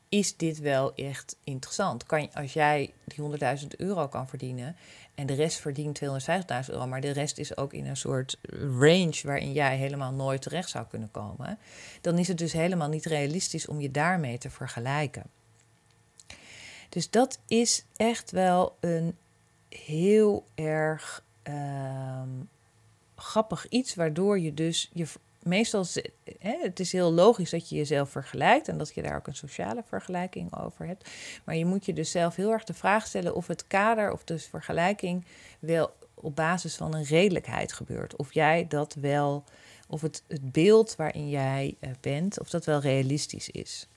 Is 0.08 0.36
dit 0.36 0.58
wel 0.58 0.94
echt 0.94 1.36
interessant? 1.44 2.06
Kan, 2.06 2.32
als 2.34 2.52
jij 2.52 2.92
die 3.04 3.38
100.000 3.60 3.66
euro 3.76 4.08
kan 4.08 4.28
verdienen 4.28 4.76
en 5.14 5.26
de 5.26 5.34
rest 5.34 5.58
verdient 5.58 6.00
250.000 6.04 6.08
euro, 6.66 6.86
maar 6.86 7.00
de 7.00 7.10
rest 7.10 7.38
is 7.38 7.56
ook 7.56 7.72
in 7.72 7.86
een 7.86 7.96
soort 7.96 8.38
range 8.78 9.20
waarin 9.22 9.52
jij 9.52 9.76
helemaal 9.76 10.12
nooit 10.12 10.42
terecht 10.42 10.70
zou 10.70 10.86
kunnen 10.86 11.10
komen, 11.10 11.58
dan 12.00 12.18
is 12.18 12.28
het 12.28 12.38
dus 12.38 12.52
helemaal 12.52 12.88
niet 12.88 13.04
realistisch 13.04 13.66
om 13.66 13.80
je 13.80 13.90
daarmee 13.90 14.38
te 14.38 14.50
vergelijken. 14.50 15.24
Dus 16.88 17.10
dat 17.10 17.38
is 17.46 17.84
echt 17.96 18.30
wel 18.30 18.76
een 18.80 19.16
heel 19.68 20.46
erg 20.54 21.24
ehm, 21.42 22.28
grappig 23.16 23.68
iets, 23.68 23.94
waardoor 23.94 24.38
je 24.38 24.54
dus 24.54 24.90
je 24.92 25.06
meestal 25.42 25.84
hè, 26.38 26.56
het 26.62 26.80
is 26.80 26.92
heel 26.92 27.12
logisch 27.12 27.50
dat 27.50 27.68
je 27.68 27.76
jezelf 27.76 28.10
vergelijkt 28.10 28.68
en 28.68 28.78
dat 28.78 28.94
je 28.94 29.02
daar 29.02 29.16
ook 29.16 29.26
een 29.26 29.34
sociale 29.34 29.82
vergelijking 29.86 30.56
over 30.56 30.86
hebt. 30.86 31.10
Maar 31.44 31.56
je 31.56 31.64
moet 31.64 31.84
je 31.84 31.92
dus 31.92 32.10
zelf 32.10 32.36
heel 32.36 32.52
erg 32.52 32.64
de 32.64 32.74
vraag 32.74 33.06
stellen 33.06 33.34
of 33.34 33.46
het 33.46 33.66
kader 33.66 34.12
of 34.12 34.24
de 34.24 34.38
vergelijking 34.38 35.24
wel 35.58 35.92
op 36.14 36.36
basis 36.36 36.76
van 36.76 36.94
een 36.94 37.04
redelijkheid 37.04 37.72
gebeurt. 37.72 38.16
Of 38.16 38.34
jij 38.34 38.66
dat 38.68 38.94
wel, 38.94 39.44
of 39.88 40.00
het, 40.00 40.22
het 40.28 40.52
beeld 40.52 40.96
waarin 40.96 41.28
jij 41.28 41.76
eh, 41.80 41.90
bent, 42.00 42.40
of 42.40 42.50
dat 42.50 42.64
wel 42.64 42.80
realistisch 42.80 43.50
is. 43.50 43.88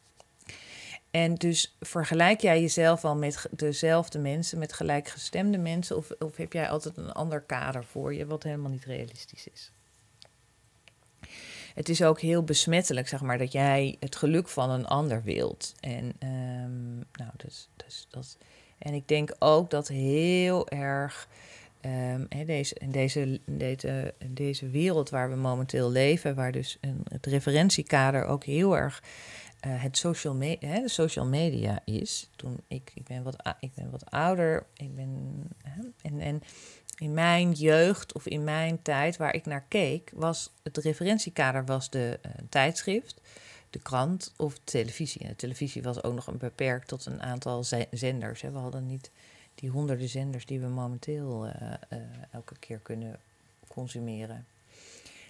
En 1.17 1.35
dus 1.35 1.75
vergelijk 1.79 2.41
jij 2.41 2.61
jezelf 2.61 3.05
al 3.05 3.15
met 3.15 3.47
dezelfde 3.51 4.19
mensen, 4.19 4.59
met 4.59 4.73
gelijkgestemde 4.73 5.57
mensen, 5.57 5.97
of, 5.97 6.11
of 6.19 6.37
heb 6.37 6.53
jij 6.53 6.69
altijd 6.69 6.97
een 6.97 7.11
ander 7.11 7.41
kader 7.41 7.83
voor 7.83 8.13
je 8.13 8.25
wat 8.25 8.43
helemaal 8.43 8.71
niet 8.71 8.85
realistisch 8.85 9.47
is? 9.53 9.71
Het 11.73 11.89
is 11.89 12.03
ook 12.03 12.19
heel 12.19 12.43
besmettelijk, 12.43 13.07
zeg 13.07 13.21
maar, 13.21 13.37
dat 13.37 13.51
jij 13.51 13.95
het 13.99 14.15
geluk 14.15 14.47
van 14.47 14.69
een 14.69 14.85
ander 14.85 15.23
wilt. 15.23 15.73
En, 15.79 16.05
um, 16.23 17.05
nou, 17.11 17.31
dus, 17.37 17.69
dus 17.75 18.07
dat, 18.09 18.37
en 18.77 18.93
ik 18.93 19.07
denk 19.07 19.35
ook 19.39 19.69
dat 19.69 19.87
heel 19.87 20.69
erg 20.69 21.27
um, 21.85 22.27
deze, 22.45 22.75
in, 22.75 22.91
deze, 22.91 23.39
deze, 23.45 24.13
deze 24.25 24.69
wereld 24.69 25.09
waar 25.09 25.29
we 25.29 25.35
momenteel 25.35 25.91
leven, 25.91 26.35
waar 26.35 26.51
dus 26.51 26.77
een, 26.81 27.01
het 27.09 27.25
referentiekader 27.25 28.25
ook 28.25 28.43
heel 28.43 28.77
erg 28.77 29.03
uh, 29.65 29.81
het 29.83 29.97
social, 29.97 30.39
hè, 30.39 30.81
de 30.81 30.87
social 30.87 31.25
media 31.25 31.79
is. 31.85 32.29
Toen 32.35 32.59
ik, 32.67 32.91
ik, 32.93 33.03
ben, 33.03 33.23
wat, 33.23 33.35
ik 33.59 33.73
ben 33.73 33.89
wat 33.89 34.11
ouder. 34.11 34.65
Ik 34.73 34.95
ben, 34.95 35.43
hè, 35.63 35.81
en, 36.01 36.19
en 36.19 36.43
in 36.97 37.13
mijn 37.13 37.51
jeugd 37.51 38.13
of 38.13 38.27
in 38.27 38.43
mijn 38.43 38.81
tijd 38.81 39.17
waar 39.17 39.33
ik 39.33 39.45
naar 39.45 39.63
keek, 39.67 40.11
was 40.15 40.51
het 40.63 40.77
referentiekader 40.77 41.65
was 41.65 41.89
de 41.89 42.19
uh, 42.25 42.31
tijdschrift, 42.49 43.21
de 43.69 43.79
krant 43.79 44.33
of 44.37 44.59
televisie. 44.63 45.21
En 45.21 45.27
de 45.27 45.35
televisie 45.35 45.81
was 45.81 46.03
ook 46.03 46.13
nog 46.13 46.27
een 46.27 46.37
beperkt 46.37 46.87
tot 46.87 47.05
een 47.05 47.21
aantal 47.21 47.63
zenders. 47.91 48.41
Hè. 48.41 48.51
We 48.51 48.57
hadden 48.57 48.87
niet 48.87 49.11
die 49.55 49.69
honderden 49.69 50.09
zenders 50.09 50.45
die 50.45 50.59
we 50.59 50.67
momenteel 50.67 51.45
uh, 51.45 51.53
elke 52.31 52.55
keer 52.59 52.77
kunnen 52.77 53.19
consumeren. 53.67 54.45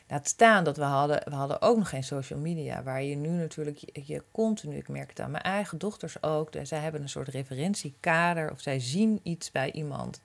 Laat 0.09 0.27
staan 0.27 0.63
dat 0.63 0.77
we 0.77 0.83
hadden, 0.83 1.21
we 1.25 1.35
hadden 1.35 1.61
ook 1.61 1.77
nog 1.77 1.89
geen 1.89 2.03
social 2.03 2.39
media, 2.39 2.83
waar 2.83 3.03
je 3.03 3.15
nu 3.15 3.29
natuurlijk 3.29 3.79
je, 3.93 4.23
continu, 4.31 4.75
ik 4.75 4.87
merk 4.87 5.09
het 5.09 5.19
aan 5.19 5.31
mijn 5.31 5.43
eigen 5.43 5.77
dochters 5.77 6.23
ook, 6.23 6.49
zij 6.63 6.79
hebben 6.79 7.01
een 7.01 7.09
soort 7.09 7.27
referentiekader 7.27 8.51
of 8.51 8.59
zij 8.59 8.79
zien 8.79 9.19
iets 9.23 9.51
bij 9.51 9.71
iemand, 9.71 10.21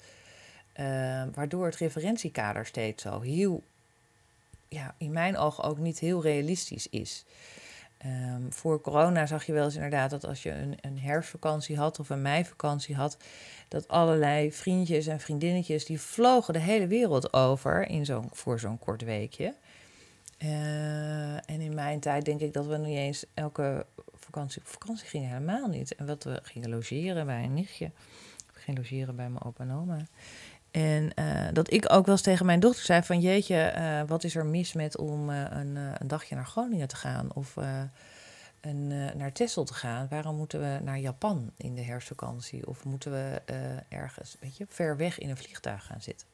uh, 0.80 1.22
waardoor 1.34 1.64
het 1.64 1.76
referentiekader 1.76 2.66
steeds 2.66 3.02
zo 3.02 3.20
heel, 3.20 3.62
ja, 4.68 4.94
in 4.98 5.12
mijn 5.12 5.36
ogen 5.36 5.64
ook 5.64 5.78
niet 5.78 5.98
heel 5.98 6.22
realistisch 6.22 6.88
is. 6.88 7.24
Um, 8.06 8.52
voor 8.52 8.80
corona 8.80 9.26
zag 9.26 9.46
je 9.46 9.52
wel 9.52 9.64
eens 9.64 9.74
inderdaad 9.74 10.10
dat 10.10 10.26
als 10.26 10.42
je 10.42 10.50
een, 10.50 10.76
een 10.80 10.98
herfstvakantie 10.98 11.76
had 11.76 11.98
of 11.98 12.10
een 12.10 12.22
meivakantie 12.22 12.94
had, 12.94 13.16
dat 13.68 13.88
allerlei 13.88 14.52
vriendjes 14.52 15.06
en 15.06 15.20
vriendinnetjes 15.20 15.84
die 15.84 16.00
vlogen 16.00 16.52
de 16.52 16.60
hele 16.60 16.86
wereld 16.86 17.32
over 17.32 17.88
in 17.88 18.04
zo'n 18.04 18.28
voor 18.32 18.60
zo'n 18.60 18.78
kort 18.78 19.02
weekje. 19.02 19.54
Uh, 20.42 21.34
en 21.34 21.60
in 21.60 21.74
mijn 21.74 22.00
tijd 22.00 22.24
denk 22.24 22.40
ik 22.40 22.52
dat 22.52 22.66
we 22.66 22.76
niet 22.76 22.96
eens 22.96 23.24
elke 23.34 23.86
vakantie 24.14 24.60
op 24.60 24.66
vakantie 24.66 25.06
gingen, 25.06 25.28
helemaal 25.28 25.68
niet. 25.68 25.94
En 25.94 26.06
wat 26.06 26.24
we 26.24 26.40
gingen 26.42 26.70
logeren 26.70 27.26
bij 27.26 27.44
een 27.44 27.54
nichtje. 27.54 27.90
We 28.52 28.60
gingen 28.60 28.80
logeren 28.80 29.16
bij 29.16 29.28
mijn 29.28 29.44
opa 29.44 29.64
en 29.64 29.72
oma. 29.72 30.06
En 30.70 31.10
uh, 31.18 31.48
dat 31.52 31.72
ik 31.72 31.92
ook 31.92 32.04
wel 32.04 32.14
eens 32.14 32.22
tegen 32.22 32.46
mijn 32.46 32.60
dochter 32.60 32.84
zei 32.84 33.02
van 33.02 33.20
jeetje, 33.20 33.74
uh, 33.76 34.08
wat 34.08 34.24
is 34.24 34.36
er 34.36 34.46
mis 34.46 34.72
met 34.72 34.96
om 34.96 35.28
een, 35.28 35.76
een, 35.76 36.08
dagje 36.08 36.34
naar 36.34 36.46
Groningen 36.46 36.88
te 36.88 36.96
gaan 36.96 37.32
of 37.32 37.56
een, 38.60 38.86
naar 39.16 39.32
Texel 39.32 39.64
te 39.64 39.74
gaan? 39.74 40.06
Waarom 40.10 40.36
moeten 40.36 40.60
we 40.60 40.78
naar 40.84 40.98
Japan 40.98 41.52
in 41.56 41.74
de 41.74 41.82
herfstvakantie? 41.82 42.66
Of 42.66 42.84
moeten 42.84 43.10
we 43.10 43.42
ergens, 43.88 44.36
weet 44.40 44.56
je, 44.56 44.66
ver 44.68 44.96
weg 44.96 45.18
in 45.18 45.30
een 45.30 45.36
vliegtuig 45.36 45.84
gaan 45.84 46.02
zitten? 46.02 46.31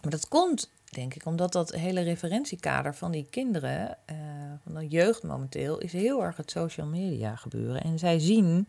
Maar 0.00 0.10
dat 0.10 0.28
komt 0.28 0.70
denk 0.90 1.14
ik. 1.14 1.26
Omdat 1.26 1.52
dat 1.52 1.72
hele 1.72 2.00
referentiekader 2.00 2.94
van 2.94 3.10
die 3.10 3.26
kinderen, 3.30 3.98
uh, 4.10 4.16
van 4.62 4.74
de 4.74 4.88
jeugd 4.88 5.22
momenteel, 5.22 5.78
is 5.78 5.92
heel 5.92 6.22
erg 6.22 6.36
het 6.36 6.50
social 6.50 6.86
media 6.86 7.36
gebeuren. 7.36 7.82
En 7.82 7.98
zij 7.98 8.18
zien 8.18 8.66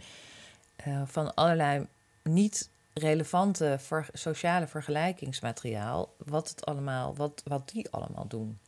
uh, 0.88 1.02
van 1.06 1.34
allerlei 1.34 1.88
niet 2.24 2.70
relevante 2.94 3.80
sociale 4.13 4.67
vergelijkingsmateriaal, 4.67 6.13
wat, 6.17 6.50
het 6.50 6.65
allemaal, 6.65 7.15
wat, 7.15 7.41
wat 7.46 7.70
die 7.70 7.89
allemaal 7.89 8.28
doen. 8.28 8.60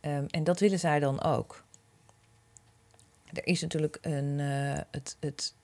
Um, 0.00 0.26
en 0.26 0.44
dat 0.44 0.60
willen 0.60 0.78
zij 0.78 0.98
dan 0.98 1.22
ook. 1.22 1.64
Er 3.32 3.46
is 3.46 3.60
natuurlijk 3.60 3.98
een, 4.00 4.38
uh, 4.38 4.78
het, 4.90 5.16
het 5.20 5.54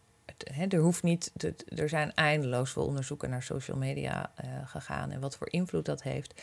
er 0.69 0.81
hoeft 0.81 1.03
niet, 1.03 1.33
er 1.77 1.89
zijn 1.89 2.15
eindeloos 2.15 2.71
veel 2.71 2.87
onderzoeken 2.87 3.31
naar 3.31 3.43
social 3.43 3.77
media 3.77 4.33
uh, 4.45 4.51
gegaan 4.69 5.11
en 5.11 5.21
wat 5.21 5.37
voor 5.37 5.51
invloed 5.51 5.85
dat 5.85 6.03
heeft. 6.03 6.43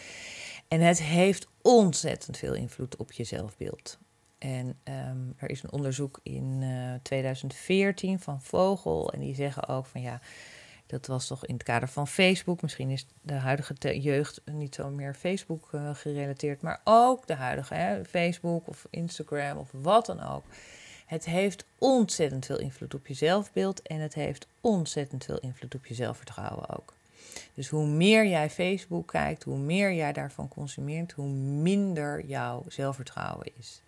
En 0.67 0.81
het 0.81 1.01
heeft 1.01 1.47
ontzettend 1.61 2.37
veel 2.37 2.53
invloed 2.53 2.95
op 2.95 3.11
je 3.11 3.23
zelfbeeld. 3.23 3.97
En 4.37 4.79
um, 4.83 5.33
er 5.37 5.49
is 5.49 5.63
een 5.63 5.71
onderzoek 5.71 6.19
in 6.23 6.61
uh, 6.61 6.93
eh, 6.93 7.01
2014 7.01 8.19
van 8.19 8.41
Vogel 8.41 9.13
en 9.13 9.19
die 9.19 9.35
zeggen 9.35 9.67
ook 9.67 9.85
van 9.85 10.01
ja, 10.01 10.21
dat 10.85 11.07
was 11.07 11.27
toch 11.27 11.45
in 11.45 11.53
het 11.53 11.63
kader 11.63 11.87
van 11.87 12.07
Facebook. 12.07 12.61
Misschien 12.61 12.89
is 12.89 13.05
de 13.21 13.33
huidige 13.33 13.99
jeugd 14.01 14.41
niet 14.45 14.75
zo 14.75 14.89
meer 14.89 15.13
Facebook 15.13 15.69
uh, 15.71 15.95
gerelateerd, 15.95 16.61
maar 16.61 16.81
ook 16.83 17.27
de 17.27 17.33
huidige 17.33 17.73
hè, 17.73 18.05
Facebook 18.05 18.67
of 18.67 18.87
Instagram 18.89 19.57
of 19.57 19.69
wat 19.71 20.05
dan 20.05 20.23
ook 20.23 20.43
het 21.05 21.25
heeft 21.25 21.65
ontzettend 21.77 22.45
veel 22.45 22.59
invloed 22.59 22.93
op 22.93 23.07
je 23.07 23.13
zelfbeeld 23.13 23.81
en 23.81 23.99
het 23.99 24.13
heeft 24.13 24.47
ontzettend 24.61 25.25
veel 25.25 25.39
invloed 25.39 25.75
op 25.75 25.85
je 25.85 25.93
zelfvertrouwen 25.93 26.69
ook. 26.69 26.93
Dus 27.53 27.69
hoe 27.69 27.87
meer 27.87 28.27
jij 28.27 28.49
Facebook 28.49 29.07
kijkt, 29.07 29.43
hoe 29.43 29.57
meer 29.57 29.93
jij 29.93 30.13
daarvan 30.13 30.47
consumeert, 30.47 31.11
hoe 31.11 31.29
minder 31.29 32.25
jouw 32.25 32.63
zelfvertrouwen 32.67 33.47
is. 33.59 33.81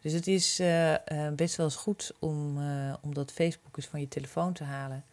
Dus 0.00 0.12
het 0.12 0.26
is 0.26 0.60
uh, 0.60 0.90
uh, 0.90 0.96
best 1.36 1.56
wel 1.56 1.66
eens 1.66 1.76
goed 1.76 2.12
om, 2.18 2.58
uh, 2.58 2.94
om 3.00 3.14
dat 3.14 3.32
Facebook 3.32 3.76
eens 3.76 3.86
van 3.86 4.00
je 4.00 4.08
telefoon 4.08 4.52
te 4.52 4.64
halen, 4.64 5.04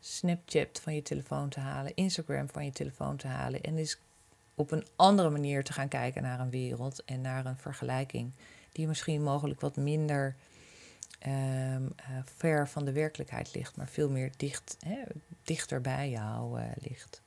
Snapchat 0.00 0.80
van 0.82 0.94
je 0.94 1.02
telefoon 1.02 1.48
te 1.48 1.60
halen, 1.60 1.92
Instagram 1.94 2.48
van 2.48 2.64
je 2.64 2.72
telefoon 2.72 3.16
te 3.16 3.26
halen 3.26 3.60
en 3.60 3.76
eens 3.76 3.98
op 4.54 4.70
een 4.70 4.86
andere 4.96 5.30
manier 5.30 5.64
te 5.64 5.72
gaan 5.72 5.88
kijken 5.88 6.22
naar 6.22 6.40
een 6.40 6.50
wereld 6.50 7.04
en 7.04 7.20
naar 7.20 7.46
een 7.46 7.56
vergelijking 7.56 8.32
die 8.72 8.86
misschien 8.86 9.22
mogelijk 9.22 9.60
wat 9.60 9.76
minder 9.76 10.36
um, 11.26 11.32
uh, 11.82 12.18
ver 12.36 12.68
van 12.68 12.84
de 12.84 12.92
werkelijkheid 12.92 13.54
ligt, 13.54 13.76
maar 13.76 13.88
veel 13.88 14.10
meer 14.10 14.30
dicht, 14.36 14.76
hè, 14.86 14.98
dichter 15.44 15.80
bij 15.80 16.10
jou 16.10 16.60
uh, 16.60 16.66
ligt. 16.74 17.22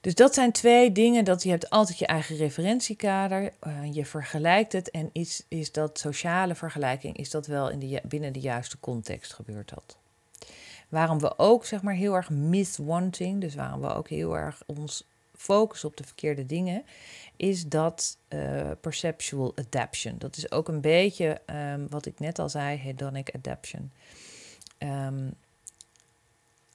Dus 0.00 0.14
dat 0.14 0.34
zijn 0.34 0.52
twee 0.52 0.92
dingen. 0.92 1.24
Dat 1.24 1.42
je 1.42 1.50
hebt 1.50 1.70
altijd 1.70 1.98
je 1.98 2.06
eigen 2.06 2.36
referentiekader. 2.36 3.52
Uh, 3.66 3.94
je 3.94 4.06
vergelijkt 4.06 4.72
het. 4.72 4.90
En 4.90 5.10
is, 5.12 5.44
is 5.48 5.72
dat 5.72 5.98
sociale 5.98 6.54
vergelijking, 6.54 7.16
is 7.16 7.30
dat 7.30 7.46
wel 7.46 7.70
in 7.70 7.78
de, 7.78 8.00
binnen 8.04 8.32
de 8.32 8.40
juiste 8.40 8.80
context 8.80 9.32
gebeurt 9.32 9.68
dat. 9.68 9.96
Waarom 10.88 11.18
we 11.18 11.38
ook 11.38 11.64
zeg 11.64 11.82
maar 11.82 11.94
heel 11.94 12.14
erg 12.14 12.30
miss 12.30 12.76
wanting, 12.76 13.40
dus 13.40 13.54
waarom 13.54 13.80
we 13.80 13.94
ook 13.94 14.08
heel 14.08 14.36
erg 14.36 14.62
ons 14.66 15.07
focussen 15.38 15.88
op 15.88 15.96
de 15.96 16.04
verkeerde 16.04 16.46
dingen, 16.46 16.84
is 17.36 17.66
dat 17.66 18.18
uh, 18.28 18.70
perceptual 18.80 19.52
adaption. 19.56 20.14
Dat 20.18 20.36
is 20.36 20.50
ook 20.50 20.68
een 20.68 20.80
beetje 20.80 21.40
um, 21.46 21.88
wat 21.88 22.06
ik 22.06 22.18
net 22.18 22.38
al 22.38 22.48
zei, 22.48 22.76
hedonic 22.76 23.34
adaption. 23.34 23.92
Um, 24.78 25.34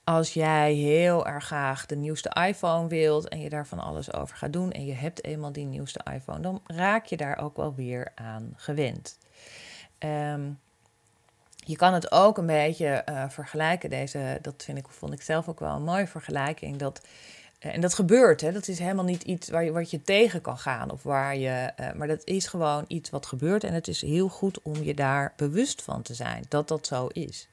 als 0.04 0.34
jij 0.34 0.74
heel 0.74 1.28
erg 1.28 1.46
graag 1.46 1.86
de 1.86 1.96
nieuwste 1.96 2.38
iPhone 2.48 2.88
wilt 2.88 3.28
en 3.28 3.40
je 3.40 3.50
daar 3.50 3.68
van 3.68 3.80
alles 3.80 4.14
over 4.14 4.38
gaat 4.38 4.54
doen 4.54 4.72
en 4.72 4.86
je 4.86 4.94
hebt 4.94 5.24
eenmaal 5.24 5.52
die 5.52 5.66
nieuwste 5.66 6.02
iPhone, 6.14 6.40
dan 6.40 6.62
raak 6.66 7.06
je 7.06 7.18
daar 7.18 7.38
ook 7.38 7.58
wel 7.58 7.76
weer 7.76 8.12
aan 8.16 8.54
gewend. 8.56 9.18
Um, 10.00 10.60
je 11.66 11.76
kan 11.76 11.94
het 11.94 12.12
ook 12.12 12.38
een 12.38 12.46
beetje 12.46 13.06
uh, 13.10 13.30
vergelijken. 13.30 13.90
Deze, 13.90 14.40
dat 14.42 14.64
vind 14.64 14.78
ik, 14.78 14.88
vond 14.88 15.14
ik 15.14 15.22
zelf 15.22 15.48
ook 15.50 15.60
wel 15.60 15.76
een 15.76 15.84
mooie 15.84 16.08
vergelijking. 16.08 16.78
Dat, 16.78 17.02
en 17.72 17.82
dat 17.82 17.94
gebeurt, 17.94 18.42
hè? 18.42 18.52
dat 18.52 18.68
is 18.68 18.80
helemaal 18.80 19.06
niet 19.06 19.24
iets 19.24 19.50
waar 19.50 19.64
je, 19.64 19.72
wat 19.72 19.92
je 19.92 20.02
tegen 20.02 20.42
kan 20.42 20.58
gaan. 20.58 20.92
Of 20.92 21.04
waar 21.04 21.38
je, 21.38 21.72
uh, 21.80 21.94
maar 21.94 22.08
dat 22.08 22.22
is 22.24 22.48
gewoon 22.48 22.86
iets 22.88 23.10
wat 23.10 23.26
gebeurt. 23.26 23.64
En 23.64 23.74
het 23.74 23.88
is 23.88 24.02
heel 24.02 24.28
goed 24.28 24.62
om 24.62 24.84
je 24.84 24.94
daar 24.94 25.34
bewust 25.36 25.82
van 25.82 26.02
te 26.02 26.14
zijn 26.14 26.46
dat 26.50 26.68
dat 26.68 26.88
zo 26.88 27.08
is 27.08 27.48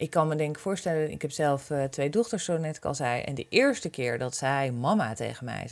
ik 0.00 0.10
kan 0.10 0.28
me 0.28 0.36
denk 0.36 0.56
ik 0.56 0.62
voorstellen, 0.62 1.10
ik 1.10 1.22
heb 1.22 1.30
zelf 1.30 1.70
uh, 1.70 1.84
twee 1.84 2.10
dochters, 2.10 2.44
zo 2.44 2.58
net 2.58 2.84
al 2.84 2.94
zei. 2.94 3.22
En 3.22 3.34
de 3.34 3.46
eerste 3.48 3.90
keer 3.90 4.18
dat 4.18 4.36
zij 4.36 4.70
mama 4.72 5.14
tegen 5.14 5.44
mij 5.44 5.68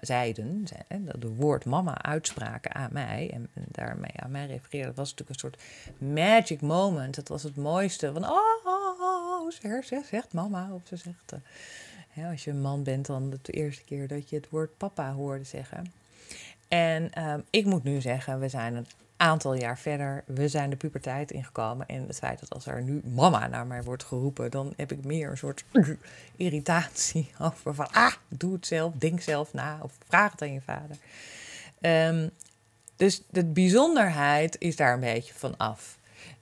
zeiden, 0.00 0.64
dat 0.88 1.20
de 1.20 1.28
woord 1.28 1.64
mama 1.64 2.02
uitspraken 2.02 2.74
aan 2.74 2.92
mij 2.92 3.30
en, 3.32 3.48
daarmee 3.54 4.12
aan 4.14 4.30
mij 4.30 4.46
refereerden, 4.46 4.94
was 4.94 5.10
natuurlijk 5.10 5.30
een 5.30 5.48
soort 5.48 5.62
magic 5.98 6.60
moment. 6.60 7.14
Dat 7.14 7.28
was 7.28 7.42
het 7.42 7.56
mooiste 7.56 8.12
van, 8.12 8.24
oh, 8.24 8.64
oh, 8.64 9.00
oh 9.00 9.50
ze 9.50 10.02
zegt, 10.04 10.32
mama. 10.32 10.72
Of 10.72 10.82
ze 10.84 10.96
zegt, 10.96 11.32
uh, 11.32 11.38
als 12.26 12.44
je 12.44 12.50
een 12.50 12.60
man 12.60 12.82
bent, 12.82 13.06
dan 13.06 13.38
de 13.42 13.52
eerste 13.52 13.84
keer 13.84 14.08
dat 14.08 14.30
je 14.30 14.36
het 14.36 14.48
woord 14.50 14.76
papa 14.76 15.12
hoorde 15.12 15.44
zeggen. 15.44 15.92
En 16.68 17.24
um, 17.24 17.44
ik 17.50 17.64
moet 17.64 17.84
nu 17.84 18.00
zeggen, 18.00 18.40
we 18.40 18.48
zijn 18.48 18.76
het 18.76 18.94
aantal 19.16 19.54
jaar 19.54 19.78
verder, 19.78 20.24
we 20.26 20.48
zijn 20.48 20.70
de 20.70 20.76
puberteit 20.76 21.30
ingekomen. 21.30 21.86
En 21.86 22.06
het 22.06 22.18
feit 22.18 22.40
dat 22.40 22.54
als 22.54 22.66
er 22.66 22.82
nu 22.82 23.00
mama 23.14 23.46
naar 23.46 23.66
mij 23.66 23.82
wordt 23.82 24.04
geroepen, 24.04 24.50
dan 24.50 24.72
heb 24.76 24.92
ik 24.92 25.04
meer 25.04 25.30
een 25.30 25.36
soort 25.36 25.64
irritatie 26.36 27.30
over 27.40 27.74
van, 27.74 27.90
ah, 27.92 28.14
doe 28.28 28.52
het 28.52 28.66
zelf, 28.66 28.94
denk 28.94 29.20
zelf 29.20 29.52
na 29.52 29.78
of 29.82 29.92
vraag 30.08 30.32
het 30.32 30.42
aan 30.42 30.52
je 30.52 30.60
vader. 30.60 30.96
Um, 31.80 32.30
dus 32.96 33.22
de 33.30 33.44
bijzonderheid 33.44 34.56
is 34.58 34.76
daar 34.76 34.94
een 34.94 35.00
beetje 35.00 35.34
van 35.34 35.56
af. 35.56 35.97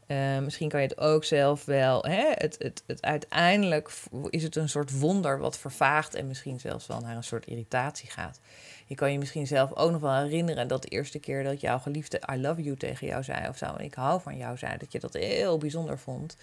Uh, 0.07 0.38
misschien 0.38 0.69
kan 0.69 0.81
je 0.81 0.87
het 0.87 0.99
ook 0.99 1.25
zelf 1.25 1.64
wel. 1.64 2.05
Hè? 2.05 2.25
Het, 2.35 2.57
het, 2.59 2.83
het, 2.87 3.03
uiteindelijk 3.03 3.90
is 4.31 4.42
het 4.42 4.57
een 4.57 4.69
soort 4.69 4.99
wonder 4.99 5.38
wat 5.38 5.59
vervaagt 5.59 6.14
en 6.14 6.27
misschien 6.27 6.61
zelfs 6.61 6.87
wel 6.87 7.01
naar 7.01 7.16
een 7.16 7.25
soort 7.25 7.47
irritatie 7.47 8.11
gaat. 8.11 8.40
Je 8.87 8.95
kan 8.95 9.12
je 9.12 9.19
misschien 9.19 9.47
zelf 9.47 9.75
ook 9.75 9.90
nog 9.90 10.01
wel 10.01 10.23
herinneren 10.23 10.69
dat 10.69 10.83
de 10.83 10.88
eerste 10.88 11.19
keer 11.19 11.45
dat 11.45 11.61
jouw 11.61 11.79
geliefde 11.79 12.23
I 12.33 12.40
love 12.40 12.62
you 12.62 12.77
tegen 12.77 13.07
jou 13.07 13.23
zei 13.23 13.49
of 13.49 13.57
zo, 13.57 13.64
en 13.64 13.85
ik 13.85 13.95
hou 13.95 14.21
van 14.21 14.37
jou 14.37 14.57
zei, 14.57 14.77
dat 14.79 14.92
je 14.92 15.01
dat 15.01 15.14
heel 15.14 15.59
bijzonder 15.59 15.99
vond. 15.99 16.37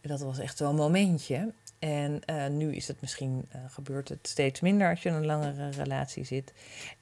Dat 0.00 0.20
was 0.20 0.38
echt 0.38 0.56
zo'n 0.56 0.74
momentje. 0.74 1.52
En 1.78 2.20
uh, 2.30 2.46
nu 2.46 2.74
is 2.74 2.88
het 2.88 3.00
misschien, 3.00 3.48
uh, 3.54 3.60
gebeurt 3.68 4.08
het 4.08 4.28
steeds 4.28 4.60
minder 4.60 4.90
als 4.90 5.02
je 5.02 5.08
in 5.08 5.14
een 5.14 5.26
langere 5.26 5.70
relatie 5.70 6.24
zit. 6.24 6.52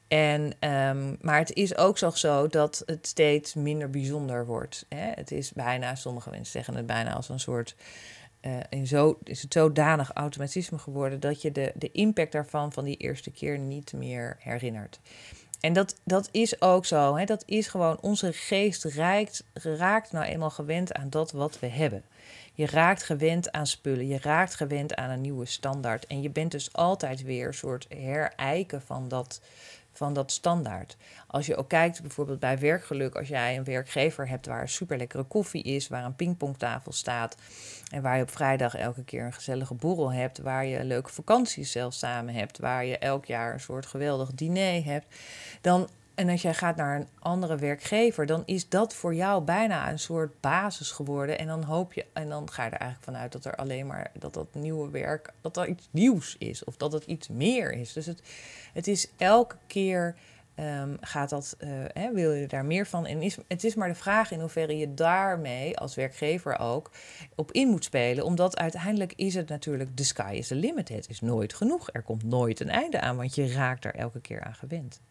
En, 0.09 0.41
um, 0.69 1.17
maar 1.21 1.37
het 1.37 1.53
is 1.53 1.77
ook 1.77 1.97
zo, 1.97 2.47
dat 2.47 2.83
het 2.85 3.07
steeds 3.07 3.53
minder 3.53 3.89
bijzonder 3.89 4.45
wordt. 4.45 4.85
Hè? 4.89 5.11
Het 5.15 5.31
is 5.31 5.51
bijna, 5.51 5.95
sommige 5.95 6.29
mensen 6.29 6.51
zeggen 6.51 6.75
het 6.75 6.85
bijna 6.85 7.13
als 7.13 7.29
een 7.29 7.39
soort 7.39 7.75
uh, 8.41 8.57
in 8.69 8.87
zo, 8.87 9.19
is 9.23 9.41
het 9.41 9.53
zodanig 9.53 10.11
automatisme 10.13 10.77
geworden 10.77 11.19
dat 11.19 11.41
je 11.41 11.51
de, 11.51 11.71
de 11.75 11.91
impact 11.91 12.31
daarvan 12.31 12.73
van 12.73 12.83
die 12.83 12.97
eerste 12.97 13.31
keer 13.31 13.59
niet 13.59 13.93
meer 13.93 14.37
herinnert. 14.39 14.99
En 15.59 15.73
dat, 15.73 15.95
dat 16.03 16.29
is 16.31 16.61
ook 16.61 16.85
zo. 16.85 17.15
Hè? 17.15 17.25
Dat 17.25 17.43
is 17.45 17.67
gewoon, 17.67 17.97
onze 18.01 18.33
geest 18.33 18.83
raakt, 18.83 19.43
raakt 19.53 20.11
nou 20.11 20.25
eenmaal 20.25 20.49
gewend 20.49 20.93
aan 20.93 21.09
dat 21.09 21.31
wat 21.31 21.59
we 21.59 21.67
hebben. 21.67 22.03
Je 22.53 22.65
raakt 22.65 23.03
gewend 23.03 23.51
aan 23.51 23.67
spullen, 23.67 24.07
je 24.07 24.19
raakt 24.21 24.55
gewend 24.55 24.95
aan 24.95 25.09
een 25.09 25.21
nieuwe 25.21 25.45
standaard. 25.45 26.07
En 26.07 26.21
je 26.21 26.29
bent 26.29 26.51
dus 26.51 26.73
altijd 26.73 27.23
weer 27.23 27.47
een 27.47 27.53
soort 27.53 27.85
herijken 27.89 28.81
van 28.81 29.07
dat, 29.07 29.41
van 29.99 30.13
dat 30.13 30.31
standaard. 30.31 30.97
Als 31.27 31.45
je 31.45 31.55
ook 31.55 31.69
kijkt 31.69 32.01
bijvoorbeeld 32.01 32.39
bij 32.39 32.59
werkgeluk, 32.59 33.15
als 33.15 33.27
jij 33.27 33.57
een 33.57 33.63
werkgever 33.63 34.27
hebt 34.27 34.45
waar 34.45 34.69
super 34.69 34.97
lekkere 34.97 35.23
koffie 35.23 35.63
is, 35.63 35.87
waar 35.87 36.05
een 36.05 36.15
pingpongtafel 36.15 36.91
staat 36.91 37.35
en 37.91 38.01
waar 38.01 38.15
je 38.15 38.21
op 38.21 38.31
vrijdag 38.31 38.75
elke 38.75 39.03
keer 39.03 39.25
een 39.25 39.33
gezellige 39.33 39.73
borrel 39.73 40.11
hebt, 40.11 40.37
waar 40.37 40.65
je 40.65 40.83
leuke 40.83 41.09
vakanties 41.09 41.71
zelf 41.71 41.93
samen 41.93 42.33
hebt, 42.33 42.59
waar 42.59 42.85
je 42.85 42.97
elk 42.97 43.25
jaar 43.25 43.53
een 43.53 43.59
soort 43.59 43.85
geweldig 43.85 44.31
diner 44.33 44.83
hebt, 44.83 45.15
dan 45.61 45.89
en 46.19 46.29
als 46.29 46.41
jij 46.41 46.53
gaat 46.53 46.75
naar 46.75 46.95
een 46.95 47.07
andere 47.19 47.55
werkgever, 47.55 48.25
dan 48.25 48.43
is 48.45 48.69
dat 48.69 48.93
voor 48.93 49.15
jou 49.15 49.43
bijna 49.43 49.91
een 49.91 49.99
soort 49.99 50.41
basis 50.41 50.91
geworden. 50.91 51.39
En 51.39 51.47
dan 51.47 51.63
hoop 51.63 51.93
je, 51.93 52.05
en 52.13 52.29
dan 52.29 52.51
ga 52.51 52.63
je 52.63 52.69
er 52.69 52.77
eigenlijk 52.77 53.11
vanuit 53.11 53.31
dat 53.31 53.45
er 53.45 53.55
alleen 53.55 53.87
maar 53.87 54.11
dat 54.13 54.33
dat 54.33 54.47
nieuwe 54.53 54.89
werk, 54.89 55.33
dat 55.41 55.57
er 55.57 55.67
iets 55.67 55.87
nieuws 55.91 56.35
is 56.37 56.63
of 56.63 56.77
dat 56.77 56.91
het 56.91 57.05
iets 57.05 57.27
meer 57.27 57.71
is. 57.71 57.93
Dus 57.93 58.05
het, 58.05 58.21
het 58.73 58.87
is 58.87 59.09
elke 59.17 59.55
keer 59.67 60.15
um, 60.55 60.97
gaat 61.01 61.29
dat, 61.29 61.57
uh, 61.59 61.69
hè, 61.93 62.13
wil 62.13 62.31
je 62.31 62.47
daar 62.47 62.65
meer 62.65 62.87
van? 62.87 63.05
En 63.05 63.21
is, 63.21 63.37
het 63.47 63.63
is 63.63 63.75
maar 63.75 63.87
de 63.87 63.95
vraag 63.95 64.31
in 64.31 64.39
hoeverre 64.39 64.77
je 64.77 64.93
daarmee 64.93 65.77
als 65.77 65.95
werkgever 65.95 66.59
ook 66.59 66.91
op 67.35 67.51
in 67.51 67.67
moet 67.67 67.83
spelen. 67.83 68.25
Omdat 68.25 68.57
uiteindelijk 68.57 69.13
is 69.15 69.33
het 69.33 69.49
natuurlijk, 69.49 69.95
the 69.95 70.05
sky 70.05 70.31
is 70.33 70.47
the 70.47 70.55
limit. 70.55 70.89
Het 70.89 71.09
is 71.09 71.21
nooit 71.21 71.53
genoeg. 71.53 71.89
Er 71.91 72.01
komt 72.01 72.23
nooit 72.23 72.59
een 72.59 72.69
einde 72.69 73.01
aan, 73.01 73.15
want 73.15 73.35
je 73.35 73.51
raakt 73.51 73.85
er 73.85 73.95
elke 73.95 74.21
keer 74.21 74.43
aan 74.43 74.55
gewend. 74.55 75.01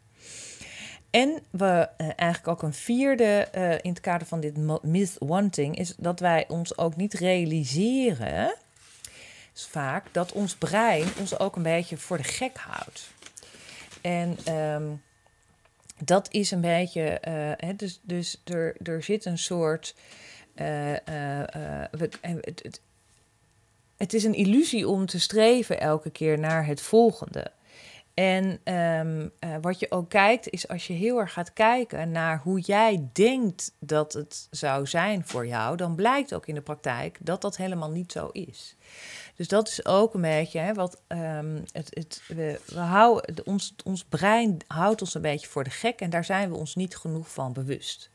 En 1.11 1.43
we 1.51 1.89
uh, 1.99 2.09
eigenlijk 2.17 2.49
ook 2.49 2.63
een 2.63 2.75
vierde 2.75 3.49
uh, 3.55 3.73
in 3.73 3.91
het 3.91 4.01
kader 4.01 4.27
van 4.27 4.41
dit 4.41 4.57
myth 4.83 5.17
wanting 5.19 5.79
is 5.79 5.95
dat 5.97 6.21
wij 6.21 6.45
ons 6.49 6.79
ook 6.79 6.97
niet 6.97 7.15
realiseren, 7.15 8.55
dus 9.53 9.67
vaak, 9.67 10.05
dat 10.13 10.33
ons 10.33 10.57
brein 10.57 11.07
ons 11.19 11.39
ook 11.39 11.57
een 11.57 11.63
beetje 11.63 11.97
voor 11.97 12.17
de 12.17 12.23
gek 12.23 12.57
houdt. 12.57 13.11
En 14.01 14.55
um, 14.55 15.03
dat 15.99 16.33
is 16.33 16.51
een 16.51 16.61
beetje, 16.61 17.23
uh, 17.29 17.69
dus, 17.77 18.01
dus 18.03 18.41
er, 18.45 18.77
er 18.83 19.03
zit 19.03 19.25
een 19.25 19.39
soort, 19.39 19.95
het, 22.21 22.81
het 23.97 24.15
is 24.15 24.25
een 24.25 24.35
illusie 24.35 24.89
om 24.89 25.07
te 25.07 25.21
streven 25.21 25.81
elke 25.81 26.11
keer 26.11 26.39
naar 26.39 26.67
het 26.67 26.81
volgende. 26.81 27.51
En 28.19 28.75
um, 28.75 29.33
uh, 29.41 29.57
wat 29.61 29.79
je 29.79 29.91
ook 29.91 30.09
kijkt, 30.09 30.49
is 30.49 30.69
als 30.69 30.87
je 30.87 30.93
heel 30.93 31.19
erg 31.19 31.33
gaat 31.33 31.53
kijken 31.53 32.11
naar 32.11 32.41
hoe 32.43 32.61
jij 32.61 33.09
denkt 33.13 33.73
dat 33.79 34.13
het 34.13 34.47
zou 34.51 34.87
zijn 34.87 35.27
voor 35.27 35.47
jou, 35.47 35.77
dan 35.77 35.95
blijkt 35.95 36.35
ook 36.35 36.47
in 36.47 36.55
de 36.55 36.61
praktijk 36.61 37.19
dat 37.21 37.41
dat 37.41 37.57
helemaal 37.57 37.91
niet 37.91 38.13
zo 38.13 38.29
is. 38.33 38.77
Dus 39.35 39.49
dat 39.49 39.69
is 39.69 39.87
ook 39.87 40.15
een 40.15 40.21
beetje 40.21 40.59
hè, 40.59 40.75
wat 40.75 41.03
um, 41.09 41.63
het, 41.73 41.89
het, 41.95 42.23
we, 42.27 42.61
houden, 42.75 43.47
ons, 43.47 43.75
ons 43.85 44.05
brein 44.05 44.57
houdt 44.67 45.01
ons 45.01 45.15
een 45.15 45.23
beetje 45.23 45.49
voor 45.49 45.65
de 45.65 45.71
gek 45.71 46.01
en 46.01 46.11
daar 46.11 46.25
zijn 46.25 46.51
we 46.51 46.57
ons 46.57 46.75
niet 46.75 46.97
genoeg 46.97 47.33
van 47.33 47.53
bewust. 47.53 48.11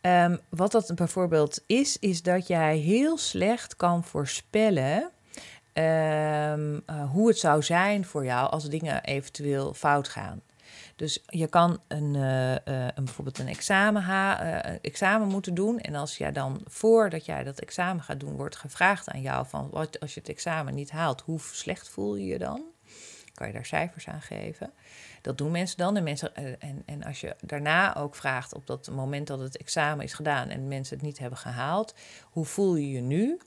Um, 0.00 0.40
wat 0.48 0.72
dat 0.72 0.94
bijvoorbeeld 0.94 1.62
is, 1.66 1.98
is 1.98 2.22
dat 2.22 2.46
jij 2.46 2.76
heel 2.76 3.18
slecht 3.18 3.76
kan 3.76 4.04
voorspellen 4.04 5.10
um, 5.78 6.82
uh, 6.90 7.10
hoe 7.10 7.28
het 7.28 7.38
zou 7.38 7.62
zijn 7.62 8.04
voor 8.04 8.24
jou 8.24 8.50
als 8.50 8.68
dingen 8.68 9.04
eventueel 9.04 9.74
fout 9.74 10.08
gaan. 10.08 10.42
Dus 10.96 11.22
je 11.26 11.46
kan 11.46 11.80
een, 11.88 12.14
uh, 12.14 12.50
uh, 12.50 12.56
een 12.64 13.04
bijvoorbeeld 13.04 13.38
een 13.38 13.48
examen, 13.48 14.02
examen 14.82 15.28
moeten 15.28 15.54
doen. 15.54 15.78
En 15.78 15.94
als 15.94 16.16
jij 16.16 16.32
dan 16.32 16.60
voordat 16.64 17.24
jij 17.24 17.44
dat 17.44 17.60
examen 17.60 18.02
gaat 18.02 18.20
doen, 18.20 18.36
wordt 18.36 18.56
gevraagd 18.56 19.08
aan 19.08 19.20
jou 19.20 19.46
van 19.46 19.68
wat 19.70 20.00
als 20.00 20.14
je 20.14 20.20
het 20.20 20.28
examen 20.28 20.74
niet 20.74 20.90
haalt, 20.90 21.20
hoe 21.20 21.40
slecht 21.40 21.88
voel 21.88 22.16
je 22.16 22.26
je 22.26 22.38
dan? 22.38 22.62
Kan 23.34 23.46
je 23.46 23.52
daar 23.52 23.66
cijfers 23.66 24.08
aan 24.08 24.22
geven? 24.22 24.72
Dat 25.22 25.38
doen 25.38 25.50
mensen 25.50 25.76
dan. 25.76 25.96
En, 25.96 26.02
mensen, 26.02 26.34
en, 26.60 26.82
en 26.86 27.04
als 27.04 27.20
je 27.20 27.36
daarna 27.40 27.96
ook 27.96 28.14
vraagt 28.14 28.54
op 28.54 28.66
dat 28.66 28.90
moment 28.90 29.26
dat 29.26 29.38
het 29.38 29.56
examen 29.56 30.04
is 30.04 30.12
gedaan 30.12 30.48
en 30.48 30.68
mensen 30.68 30.96
het 30.96 31.06
niet 31.06 31.18
hebben 31.18 31.38
gehaald, 31.38 31.94
hoe 32.30 32.44
voel 32.44 32.76
je 32.76 32.90
je 32.90 33.00
nu? 33.00 33.38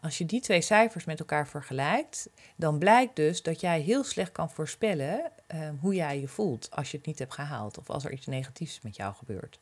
Als 0.00 0.18
je 0.18 0.26
die 0.26 0.40
twee 0.40 0.60
cijfers 0.60 1.04
met 1.04 1.18
elkaar 1.18 1.48
vergelijkt, 1.48 2.28
dan 2.56 2.78
blijkt 2.78 3.16
dus 3.16 3.42
dat 3.42 3.60
jij 3.60 3.80
heel 3.80 4.04
slecht 4.04 4.32
kan 4.32 4.50
voorspellen 4.50 5.32
uh, 5.54 5.68
hoe 5.80 5.94
jij 5.94 6.20
je 6.20 6.28
voelt 6.28 6.68
als 6.70 6.90
je 6.90 6.96
het 6.96 7.06
niet 7.06 7.18
hebt 7.18 7.34
gehaald 7.34 7.78
of 7.78 7.90
als 7.90 8.04
er 8.04 8.12
iets 8.12 8.26
negatiefs 8.26 8.80
met 8.82 8.96
jou 8.96 9.14
gebeurt. 9.14 9.58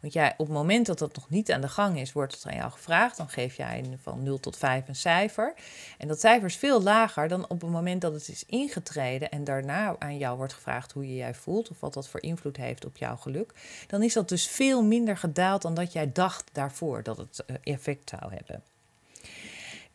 Want 0.00 0.12
jij, 0.12 0.34
op 0.36 0.46
het 0.46 0.56
moment 0.56 0.86
dat 0.86 0.98
dat 0.98 1.14
nog 1.14 1.30
niet 1.30 1.52
aan 1.52 1.60
de 1.60 1.68
gang 1.68 1.98
is, 1.98 2.12
wordt 2.12 2.34
het 2.34 2.46
aan 2.46 2.56
jou 2.56 2.70
gevraagd. 2.70 3.16
Dan 3.16 3.28
geef 3.28 3.56
jij 3.56 3.98
van 4.02 4.22
0 4.22 4.40
tot 4.40 4.56
5 4.56 4.88
een 4.88 4.96
cijfer. 4.96 5.54
En 5.98 6.08
dat 6.08 6.20
cijfer 6.20 6.48
is 6.48 6.56
veel 6.56 6.82
lager 6.82 7.28
dan 7.28 7.48
op 7.48 7.60
het 7.60 7.70
moment 7.70 8.00
dat 8.00 8.12
het 8.12 8.28
is 8.28 8.44
ingetreden 8.46 9.30
en 9.30 9.44
daarna 9.44 9.96
aan 9.98 10.18
jou 10.18 10.36
wordt 10.36 10.52
gevraagd 10.52 10.92
hoe 10.92 11.08
je 11.08 11.14
jij 11.14 11.34
voelt 11.34 11.70
of 11.70 11.80
wat 11.80 11.94
dat 11.94 12.08
voor 12.08 12.22
invloed 12.22 12.56
heeft 12.56 12.84
op 12.84 12.96
jouw 12.96 13.16
geluk. 13.16 13.54
Dan 13.86 14.02
is 14.02 14.12
dat 14.12 14.28
dus 14.28 14.48
veel 14.48 14.82
minder 14.82 15.16
gedaald 15.16 15.62
dan 15.62 15.74
dat 15.74 15.92
jij 15.92 16.12
dacht 16.12 16.48
daarvoor 16.52 17.02
dat 17.02 17.16
het 17.16 17.44
eh, 17.46 17.56
effect 17.62 18.08
zou 18.08 18.34
hebben. 18.34 18.62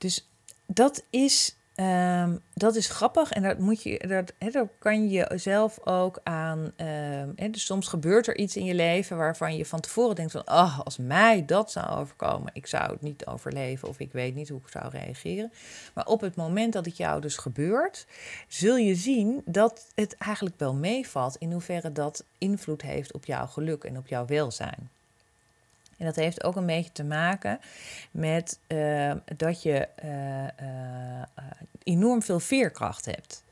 Dus 0.06 0.28
dat 0.66 1.04
is 1.10 1.56
Ehm, 1.76 2.38
dat 2.54 2.76
is 2.76 2.88
grappig 2.88 3.32
en 3.32 3.44
dat 3.44 3.60
moet 3.60 3.84
je, 3.84 4.08
dat, 4.08 4.54
daar 4.54 4.68
kan 4.80 5.10
je 5.10 5.32
zelf 5.36 5.80
ook 5.84 6.20
aan. 6.24 6.72
Ehm, 6.76 7.52
dus 7.52 7.66
soms 7.66 7.88
gebeurt 7.88 8.28
er 8.28 8.38
iets 8.38 8.56
in 8.56 8.66
je 8.66 8.74
leven 8.74 9.18
waarvan 9.18 9.58
je 9.58 9.66
van 9.66 9.80
tevoren 9.80 10.16
denkt: 10.16 10.32
van, 10.32 10.42
oh, 10.46 10.80
als 10.80 10.98
mij 10.98 11.46
dat 11.46 11.72
zou 11.72 12.00
overkomen, 12.00 12.50
ik 12.54 12.68
zou 12.68 12.92
het 12.92 13.02
niet 13.02 13.26
overleven 13.26 13.88
of 13.88 14.00
ik 14.00 14.12
weet 14.12 14.36
niet 14.36 14.50
hoe 14.50 14.60
ik 14.60 14.68
zou 14.68 14.90
reageren. 14.90 15.52
Maar 15.94 16.06
op 16.06 16.22
het 16.22 16.36
moment 16.36 16.74
dat 16.74 16.86
het 16.86 16.98
jou 16.98 17.22
dus 17.22 17.38
gebeurt, 17.38 18.08
zul 18.48 18.78
je 18.78 18.96
zien 18.96 19.42
dat 19.46 19.86
het 19.96 20.16
eigenlijk 20.18 20.60
wel 20.60 20.74
meevalt 20.74 21.36
in 21.36 21.52
hoeverre 21.52 21.92
dat 21.92 22.26
invloed 22.38 22.82
heeft 22.82 23.14
op 23.14 23.26
jouw 23.26 23.48
geluk 23.48 23.84
en 23.84 23.98
op 23.98 24.08
jouw 24.08 24.26
welzijn. 24.26 24.90
En 25.98 26.06
dat 26.06 26.16
heeft 26.16 26.44
ook 26.44 26.56
een 26.56 26.66
beetje 26.66 26.92
te 26.92 27.04
maken 27.04 27.60
met 28.12 28.60
uh, 28.68 29.14
dat 29.36 29.62
je 29.64 29.88
uh, 30.04 30.44
uh, 30.68 31.24
enorm 31.84 32.22
veel 32.22 32.40
veerkracht 32.40 33.06
hebt. 33.06 33.44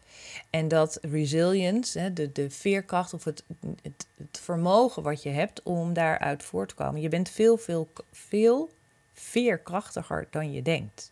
En 0.49 0.67
dat 0.67 0.97
resilience, 1.01 2.13
de, 2.13 2.32
de 2.32 2.49
veerkracht 2.49 3.13
of 3.13 3.23
het, 3.23 3.43
het, 3.82 4.08
het, 4.17 4.39
vermogen 4.39 5.03
wat 5.03 5.23
je 5.23 5.29
hebt 5.29 5.63
om 5.63 5.93
daaruit 5.93 6.43
voort 6.43 6.69
te 6.69 6.75
komen. 6.75 7.01
Je 7.01 7.10
bent 7.10 7.29
veel, 7.29 7.58
veel, 7.58 7.89
veel 8.12 8.69
veerkrachtiger 9.13 10.27
dan 10.29 10.51
je 10.51 10.62
denkt. 10.62 11.12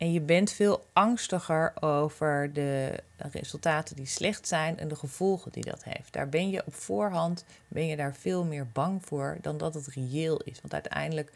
En 0.00 0.12
je 0.12 0.20
bent 0.20 0.52
veel 0.52 0.86
angstiger 0.92 1.72
over 1.82 2.52
de 2.52 3.02
resultaten 3.16 3.96
die 3.96 4.06
slecht 4.06 4.48
zijn 4.48 4.78
en 4.78 4.88
de 4.88 4.96
gevolgen 4.96 5.52
die 5.52 5.64
dat 5.64 5.84
heeft. 5.84 6.12
Daar 6.12 6.28
ben 6.28 6.50
je 6.50 6.66
op 6.66 6.74
voorhand 6.74 7.44
ben 7.68 7.86
je 7.86 7.96
daar 7.96 8.14
veel 8.14 8.44
meer 8.44 8.66
bang 8.72 9.04
voor 9.04 9.38
dan 9.40 9.58
dat 9.58 9.74
het 9.74 9.86
reëel 9.86 10.40
is. 10.44 10.60
Want 10.60 10.72
uiteindelijk, 10.72 11.32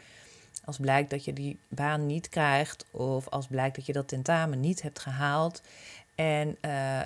als 0.64 0.76
blijkt 0.76 1.10
dat 1.10 1.24
je 1.24 1.32
die 1.32 1.58
baan 1.68 2.06
niet 2.06 2.28
krijgt, 2.28 2.84
of 2.90 3.28
als 3.28 3.46
blijkt 3.46 3.76
dat 3.76 3.86
je 3.86 3.92
dat 3.92 4.08
tentamen 4.08 4.60
niet 4.60 4.82
hebt 4.82 4.98
gehaald. 4.98 5.62
En 6.14 6.56
uh, 6.60 7.00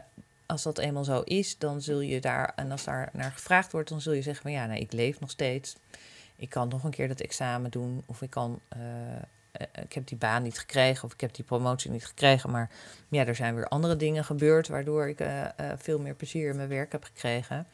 als 0.47 0.63
dat 0.63 0.79
eenmaal 0.79 1.05
zo 1.05 1.21
is, 1.21 1.59
dan 1.59 1.83
zul 1.83 2.01
je 2.01 2.21
daar, 2.21 2.53
en 2.57 2.71
als 2.71 2.85
daar 2.85 3.09
naar 3.13 3.33
gevraagd 3.33 3.73
wordt, 3.73 3.89
dan 3.89 4.01
zul 4.01 4.13
je 4.13 4.23
zeggen 4.23 4.43
van 4.43 4.53
ja, 4.53 4.67
nee, 4.67 4.81
ik 4.81 4.93
leef 4.93 5.21
nog 5.21 5.31
steeds. 5.31 5.77
Ik 6.37 6.51
kan 6.51 6.69
nog 6.69 6.85
een 6.85 6.91
keer 6.91 7.09
dat 7.09 7.21
examen 7.21 7.71
doen, 7.71 8.03
of 8.07 8.23
ik 8.23 8.31
kan. 8.31 8.61
Uh, 8.77 8.83
ik 9.83 9.93
heb 9.93 10.07
die 10.07 10.19
baan 10.19 10.43
niet 10.43 10.59
gekregen 10.59 11.05
of 11.05 11.13
ik 11.13 11.21
heb 11.21 11.35
die 11.35 11.45
promotie 11.45 11.91
niet 11.91 12.07
gekregen. 12.07 12.51
Maar 12.51 12.71
ja, 13.09 13.27
er 13.27 13.35
zijn 13.35 13.55
weer 13.55 13.69
andere 13.69 13.97
dingen 13.97 14.25
gebeurd 14.25 14.69
waardoor 14.69 15.09
ik 15.09 15.21
uh, 15.21 15.41
uh, 15.41 15.73
veel 15.77 15.99
meer 15.99 16.15
plezier 16.15 16.51
in 16.51 16.57
mijn 16.57 16.69
werk 16.69 16.93
heb 16.93 17.05
gekregen. 17.05 17.67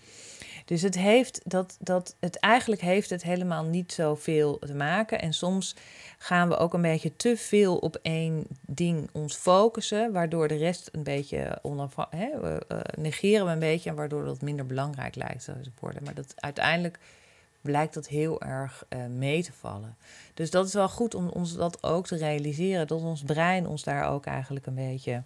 Dus 0.64 0.82
het 0.82 0.98
heeft 0.98 1.40
dat, 1.44 1.76
dat 1.80 2.16
het 2.20 2.38
eigenlijk 2.38 2.80
heeft 2.80 3.10
het 3.10 3.22
helemaal 3.22 3.64
niet 3.64 3.92
zoveel 3.92 4.58
te 4.58 4.74
maken. 4.74 5.20
En 5.20 5.32
soms 5.32 5.76
gaan 6.18 6.48
we 6.48 6.56
ook 6.56 6.74
een 6.74 6.82
beetje 6.82 7.16
te 7.16 7.36
veel 7.36 7.76
op 7.76 7.98
één 8.02 8.46
ding 8.60 9.08
ons 9.12 9.36
focussen, 9.36 10.12
waardoor 10.12 10.48
de 10.48 10.56
rest 10.56 10.88
een 10.92 11.02
beetje 11.02 11.58
onafhankelijk. 11.62 12.64
negeren 12.96 13.46
we 13.46 13.52
een 13.52 13.58
beetje 13.58 13.90
en 13.90 13.96
waardoor 13.96 14.24
dat 14.24 14.42
minder 14.42 14.66
belangrijk 14.66 15.14
lijkt 15.14 15.44
te 15.44 15.52
worden. 15.80 16.02
Maar 16.04 16.14
dat 16.14 16.34
uiteindelijk 16.36 16.98
blijkt 17.64 17.94
dat 17.94 18.08
heel 18.08 18.42
erg 18.42 18.84
uh, 18.88 19.06
mee 19.06 19.42
te 19.42 19.52
vallen. 19.52 19.96
Dus 20.34 20.50
dat 20.50 20.66
is 20.66 20.72
wel 20.72 20.88
goed 20.88 21.14
om 21.14 21.28
ons 21.28 21.54
dat 21.54 21.82
ook 21.82 22.06
te 22.06 22.16
realiseren, 22.16 22.86
dat 22.86 23.02
ons 23.02 23.22
brein 23.22 23.66
ons 23.66 23.82
daar 23.82 24.08
ook 24.08 24.26
eigenlijk 24.26 24.66
een 24.66 24.74
beetje 24.74 25.22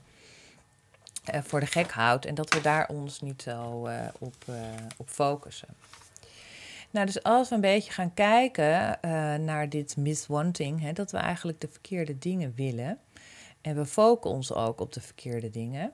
uh, 1.35 1.40
voor 1.42 1.61
de 1.61 1.66
gek 1.66 1.90
houdt 1.90 2.24
en 2.24 2.35
dat 2.35 2.55
we 2.55 2.61
daar 2.61 2.88
ons 2.88 3.20
niet 3.20 3.42
zo 3.42 3.87
uh, 3.87 3.94
op, 4.18 4.35
op 4.96 5.09
focussen. 5.09 5.68
Nou, 6.90 7.07
dus 7.07 7.22
als 7.22 7.48
we 7.48 7.55
een 7.55 7.61
beetje 7.61 7.92
gaan 7.92 8.14
kijken 8.14 8.98
naar 9.44 9.68
dit 9.68 9.96
miswanting, 9.96 10.81
hè, 10.81 10.92
dat 10.92 11.11
we 11.11 11.18
eigenlijk 11.18 11.61
de 11.61 11.68
verkeerde 11.68 12.18
dingen 12.18 12.53
willen 12.57 12.98
en 13.61 13.77
we 13.77 13.87
focussen 13.87 14.37
ons 14.37 14.53
ook 14.53 14.81
op 14.81 14.92
de 14.92 15.01
verkeerde 15.01 15.51
dingen, 15.51 15.92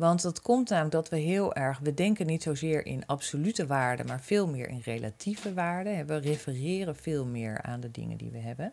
want 0.00 0.22
dat 0.22 0.42
komt 0.42 0.68
namelijk 0.68 0.94
dat 0.94 1.08
we 1.08 1.16
heel 1.16 1.54
erg, 1.54 1.78
we 1.78 1.94
denken 1.94 2.26
niet 2.26 2.42
zozeer 2.42 2.86
in 2.86 3.06
absolute 3.06 3.66
waarden, 3.66 4.06
maar 4.06 4.20
veel 4.20 4.48
meer 4.48 4.68
in 4.68 4.80
relatieve 4.84 5.54
waarden. 5.54 6.06
We 6.06 6.16
refereren 6.16 6.96
veel 6.96 7.26
meer 7.26 7.62
aan 7.62 7.80
de 7.80 7.90
dingen 7.90 8.16
die 8.16 8.30
we 8.30 8.38
hebben. 8.38 8.72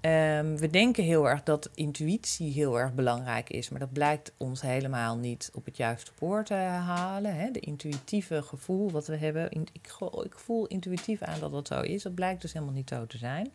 Um, 0.00 0.56
we 0.56 0.68
denken 0.70 1.04
heel 1.04 1.28
erg 1.28 1.42
dat 1.42 1.70
intuïtie 1.74 2.52
heel 2.52 2.78
erg 2.78 2.94
belangrijk 2.94 3.50
is, 3.50 3.68
maar 3.68 3.80
dat 3.80 3.92
blijkt 3.92 4.32
ons 4.36 4.60
helemaal 4.60 5.16
niet 5.16 5.50
op 5.54 5.64
het 5.64 5.76
juiste 5.76 6.10
spoor 6.14 6.44
te 6.44 6.54
halen. 6.54 7.36
Hè? 7.36 7.50
De 7.50 7.60
intuïtieve 7.60 8.42
gevoel 8.42 8.90
wat 8.90 9.06
we 9.06 9.16
hebben, 9.16 9.50
ik 10.22 10.34
voel 10.38 10.66
intuïtief 10.66 11.22
aan 11.22 11.40
dat 11.40 11.52
dat 11.52 11.66
zo 11.66 11.80
is, 11.80 12.02
dat 12.02 12.14
blijkt 12.14 12.42
dus 12.42 12.52
helemaal 12.52 12.74
niet 12.74 12.88
zo 12.88 13.06
te 13.06 13.18
zijn. 13.18 13.50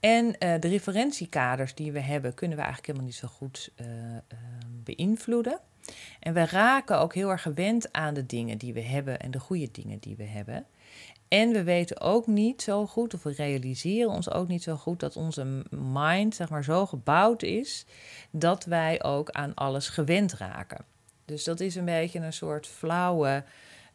En 0.00 0.26
uh, 0.26 0.32
de 0.60 0.68
referentiekaders 0.68 1.74
die 1.74 1.92
we 1.92 2.00
hebben, 2.00 2.34
kunnen 2.34 2.56
we 2.56 2.62
eigenlijk 2.62 2.86
helemaal 2.86 3.12
niet 3.12 3.20
zo 3.20 3.28
goed 3.28 3.70
uh, 3.76 3.86
uh, 3.86 4.38
beïnvloeden. 4.84 5.60
En 6.20 6.34
we 6.34 6.46
raken 6.46 6.98
ook 6.98 7.14
heel 7.14 7.30
erg 7.30 7.42
gewend 7.42 7.92
aan 7.92 8.14
de 8.14 8.26
dingen 8.26 8.58
die 8.58 8.72
we 8.72 8.82
hebben 8.82 9.20
en 9.20 9.30
de 9.30 9.40
goede 9.40 9.68
dingen 9.72 9.98
die 9.98 10.16
we 10.16 10.24
hebben. 10.24 10.66
En 11.28 11.52
we 11.52 11.62
weten 11.62 12.00
ook 12.00 12.26
niet 12.26 12.62
zo 12.62 12.86
goed, 12.86 13.14
of 13.14 13.22
we 13.22 13.32
realiseren 13.32 14.10
ons 14.10 14.30
ook 14.30 14.48
niet 14.48 14.62
zo 14.62 14.76
goed, 14.76 15.00
dat 15.00 15.16
onze 15.16 15.64
mind 15.70 16.34
zeg 16.34 16.48
maar, 16.48 16.64
zo 16.64 16.86
gebouwd 16.86 17.42
is 17.42 17.86
dat 18.30 18.64
wij 18.64 19.02
ook 19.02 19.30
aan 19.30 19.54
alles 19.54 19.88
gewend 19.88 20.32
raken. 20.32 20.84
Dus 21.24 21.44
dat 21.44 21.60
is 21.60 21.74
een 21.74 21.84
beetje 21.84 22.18
een 22.18 22.32
soort 22.32 22.66
flauwe 22.66 23.44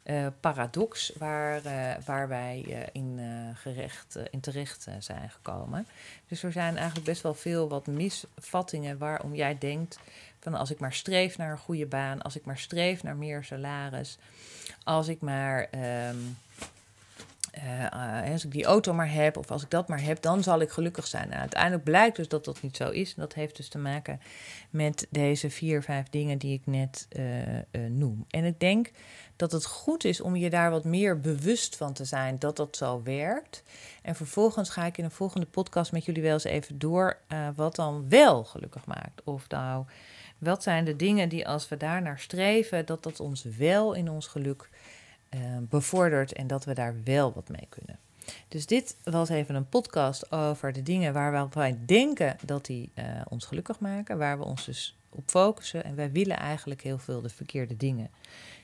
uh, 0.03 0.27
paradox 0.39 1.13
waar, 1.17 1.65
uh, 1.65 1.93
waar 2.05 2.27
wij 2.27 2.65
uh, 2.67 2.77
in, 2.91 3.19
gerecht, 3.55 4.17
in 4.29 4.39
terecht 4.39 4.87
zijn 4.99 5.29
gekomen. 5.29 5.87
Dus 6.27 6.43
er 6.43 6.51
zijn 6.51 6.75
eigenlijk 6.75 7.05
best 7.05 7.21
wel 7.21 7.33
veel 7.33 7.69
wat 7.69 7.87
misvattingen 7.87 8.97
waarom 8.97 9.35
jij 9.35 9.57
denkt 9.57 9.99
van 10.39 10.53
als 10.53 10.71
ik 10.71 10.79
maar 10.79 10.93
streef 10.93 11.37
naar 11.37 11.51
een 11.51 11.57
goede 11.57 11.85
baan, 11.85 12.21
als 12.21 12.35
ik 12.35 12.45
maar 12.45 12.57
streef 12.57 13.03
naar 13.03 13.15
meer 13.15 13.43
salaris, 13.43 14.17
als 14.83 15.07
ik 15.07 15.21
maar 15.21 15.67
um, 16.09 16.37
uh, 17.57 18.31
als 18.31 18.45
ik 18.45 18.51
die 18.51 18.65
auto 18.65 18.93
maar 18.93 19.11
heb 19.11 19.37
of 19.37 19.51
als 19.51 19.63
ik 19.63 19.69
dat 19.69 19.87
maar 19.87 20.01
heb, 20.01 20.21
dan 20.21 20.43
zal 20.43 20.61
ik 20.61 20.69
gelukkig 20.69 21.07
zijn. 21.07 21.27
Nou, 21.27 21.39
uiteindelijk 21.39 21.83
blijkt 21.83 22.15
dus 22.15 22.27
dat 22.27 22.45
dat 22.45 22.61
niet 22.61 22.75
zo 22.75 22.89
is. 22.89 23.13
En 23.13 23.21
dat 23.21 23.33
heeft 23.33 23.55
dus 23.55 23.67
te 23.69 23.77
maken 23.77 24.21
met 24.69 25.07
deze 25.09 25.49
vier, 25.49 25.83
vijf 25.83 26.09
dingen 26.09 26.37
die 26.37 26.53
ik 26.53 26.65
net 26.65 27.07
uh, 27.11 27.85
noem. 27.89 28.25
En 28.29 28.43
ik 28.43 28.59
denk 28.59 28.91
dat 29.35 29.51
het 29.51 29.65
goed 29.65 30.03
is 30.03 30.21
om 30.21 30.35
je 30.35 30.49
daar 30.49 30.71
wat 30.71 30.83
meer 30.83 31.19
bewust 31.19 31.75
van 31.75 31.93
te 31.93 32.05
zijn 32.05 32.39
dat 32.39 32.57
dat 32.57 32.77
zo 32.77 33.01
werkt. 33.03 33.63
En 34.01 34.15
vervolgens 34.15 34.69
ga 34.69 34.85
ik 34.85 34.97
in 34.97 35.03
een 35.03 35.11
volgende 35.11 35.47
podcast 35.47 35.91
met 35.91 36.05
jullie 36.05 36.21
wel 36.21 36.33
eens 36.33 36.43
even 36.43 36.79
door 36.79 37.17
wat 37.55 37.75
dan 37.75 38.05
wel 38.09 38.43
gelukkig 38.43 38.85
maakt. 38.85 39.23
Of 39.23 39.49
nou 39.49 39.85
wat 40.37 40.63
zijn 40.63 40.85
de 40.85 40.95
dingen 40.95 41.29
die 41.29 41.47
als 41.47 41.69
we 41.69 41.77
daar 41.77 42.01
naar 42.01 42.19
streven, 42.19 42.85
dat 42.85 43.03
dat 43.03 43.19
ons 43.19 43.43
wel 43.43 43.93
in 43.93 44.09
ons 44.09 44.27
geluk 44.27 44.69
uh, 45.35 45.39
bevordert 45.59 46.33
en 46.33 46.47
dat 46.47 46.65
we 46.65 46.73
daar 46.73 46.95
wel 47.03 47.33
wat 47.33 47.49
mee 47.49 47.67
kunnen. 47.69 47.99
Dus 48.47 48.65
dit 48.65 48.97
was 49.03 49.29
even 49.29 49.55
een 49.55 49.69
podcast 49.69 50.31
over 50.31 50.73
de 50.73 50.83
dingen 50.83 51.13
waar 51.13 51.49
wij 51.49 51.77
denken 51.85 52.35
dat 52.45 52.65
die 52.65 52.91
uh, 52.95 53.05
ons 53.29 53.45
gelukkig 53.45 53.79
maken, 53.79 54.17
waar 54.17 54.37
we 54.37 54.43
ons 54.43 54.65
dus 54.65 54.97
op 55.09 55.23
focussen. 55.25 55.83
En 55.83 55.95
wij 55.95 56.11
willen 56.11 56.37
eigenlijk 56.37 56.81
heel 56.81 56.97
veel 56.97 57.21
de 57.21 57.29
verkeerde 57.29 57.77
dingen. 57.77 58.09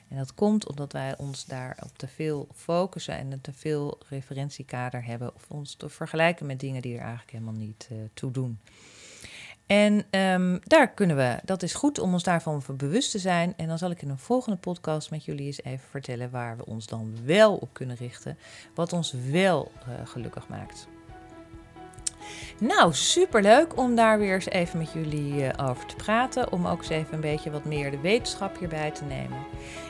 En 0.08 0.16
dat 0.16 0.34
komt 0.34 0.68
omdat 0.68 0.92
wij 0.92 1.18
ons 1.18 1.44
daar 1.44 1.78
op 1.84 1.98
te 1.98 2.08
veel 2.08 2.48
focussen 2.54 3.16
en 3.16 3.32
een 3.32 3.40
te 3.40 3.52
veel 3.52 3.98
referentiekader 4.08 5.04
hebben. 5.04 5.34
Of 5.34 5.44
ons 5.48 5.74
te 5.74 5.88
vergelijken 5.88 6.46
met 6.46 6.60
dingen 6.60 6.82
die 6.82 6.94
er 6.94 7.00
eigenlijk 7.00 7.30
helemaal 7.30 7.52
niet 7.54 7.88
uh, 7.92 7.98
toe 8.14 8.30
doen. 8.30 8.58
En 9.68 10.04
um, 10.10 10.60
daar 10.64 10.88
kunnen 10.88 11.16
we, 11.16 11.38
dat 11.44 11.62
is 11.62 11.74
goed 11.74 11.98
om 11.98 12.12
ons 12.12 12.22
daarvan 12.22 12.62
bewust 12.76 13.10
te 13.10 13.18
zijn. 13.18 13.54
En 13.56 13.68
dan 13.68 13.78
zal 13.78 13.90
ik 13.90 14.02
in 14.02 14.08
een 14.08 14.18
volgende 14.18 14.58
podcast 14.58 15.10
met 15.10 15.24
jullie 15.24 15.46
eens 15.46 15.62
even 15.62 15.88
vertellen 15.90 16.30
waar 16.30 16.56
we 16.56 16.66
ons 16.66 16.86
dan 16.86 17.16
wel 17.24 17.54
op 17.54 17.68
kunnen 17.72 17.96
richten. 17.96 18.38
Wat 18.74 18.92
ons 18.92 19.12
wel 19.30 19.72
uh, 19.88 20.06
gelukkig 20.06 20.48
maakt. 20.48 20.88
Nou, 22.60 22.94
superleuk 22.94 23.76
om 23.76 23.94
daar 23.94 24.18
weer 24.18 24.34
eens 24.34 24.48
even 24.48 24.78
met 24.78 24.92
jullie 24.92 25.34
uh, 25.34 25.48
over 25.68 25.86
te 25.86 25.96
praten. 25.96 26.52
Om 26.52 26.66
ook 26.66 26.78
eens 26.78 26.88
even 26.88 27.14
een 27.14 27.20
beetje 27.20 27.50
wat 27.50 27.64
meer 27.64 27.90
de 27.90 28.00
wetenschap 28.00 28.58
hierbij 28.58 28.90
te 28.90 29.04
nemen. 29.04 29.38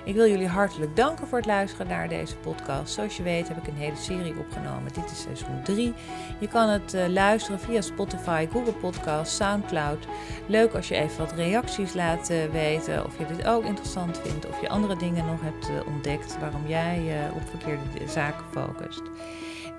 Ik 0.04 0.14
wil 0.14 0.28
jullie 0.28 0.46
hartelijk 0.46 0.96
danken 0.96 1.26
voor 1.26 1.38
het 1.38 1.46
luisteren 1.46 1.86
naar 1.86 2.08
deze 2.08 2.36
podcast. 2.36 2.94
Zoals 2.94 3.16
je 3.16 3.22
weet 3.22 3.48
heb 3.48 3.56
ik 3.56 3.66
een 3.66 3.76
hele 3.76 3.96
serie 3.96 4.38
opgenomen. 4.38 4.92
Dit 4.92 5.10
is 5.10 5.22
seizoen 5.22 5.62
3. 5.64 5.94
Je 6.38 6.48
kan 6.48 6.68
het 6.68 6.94
uh, 6.94 7.06
luisteren 7.06 7.60
via 7.60 7.80
Spotify, 7.80 8.46
Google 8.52 8.72
Podcast, 8.72 9.32
Soundcloud. 9.32 10.06
Leuk 10.46 10.74
als 10.74 10.88
je 10.88 10.94
even 10.94 11.18
wat 11.18 11.32
reacties 11.32 11.94
laat 11.94 12.30
uh, 12.30 12.44
weten. 12.52 13.04
Of 13.04 13.18
je 13.18 13.26
dit 13.26 13.46
ook 13.46 13.64
interessant 13.64 14.18
vindt. 14.18 14.48
Of 14.48 14.60
je 14.60 14.68
andere 14.68 14.96
dingen 14.96 15.26
nog 15.26 15.40
hebt 15.42 15.86
ontdekt 15.86 16.38
waarom 16.40 16.66
jij 16.66 16.98
op 17.34 17.48
verkeerde 17.48 18.08
zaken 18.08 18.44
focust. 18.50 19.02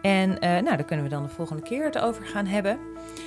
En 0.01 0.29
uh, 0.29 0.39
nou, 0.39 0.63
daar 0.63 0.83
kunnen 0.83 1.05
we 1.05 1.11
dan 1.11 1.23
de 1.23 1.29
volgende 1.29 1.61
keer 1.61 1.83
het 1.83 1.99
over 1.99 2.25
gaan 2.25 2.45
hebben. 2.45 2.79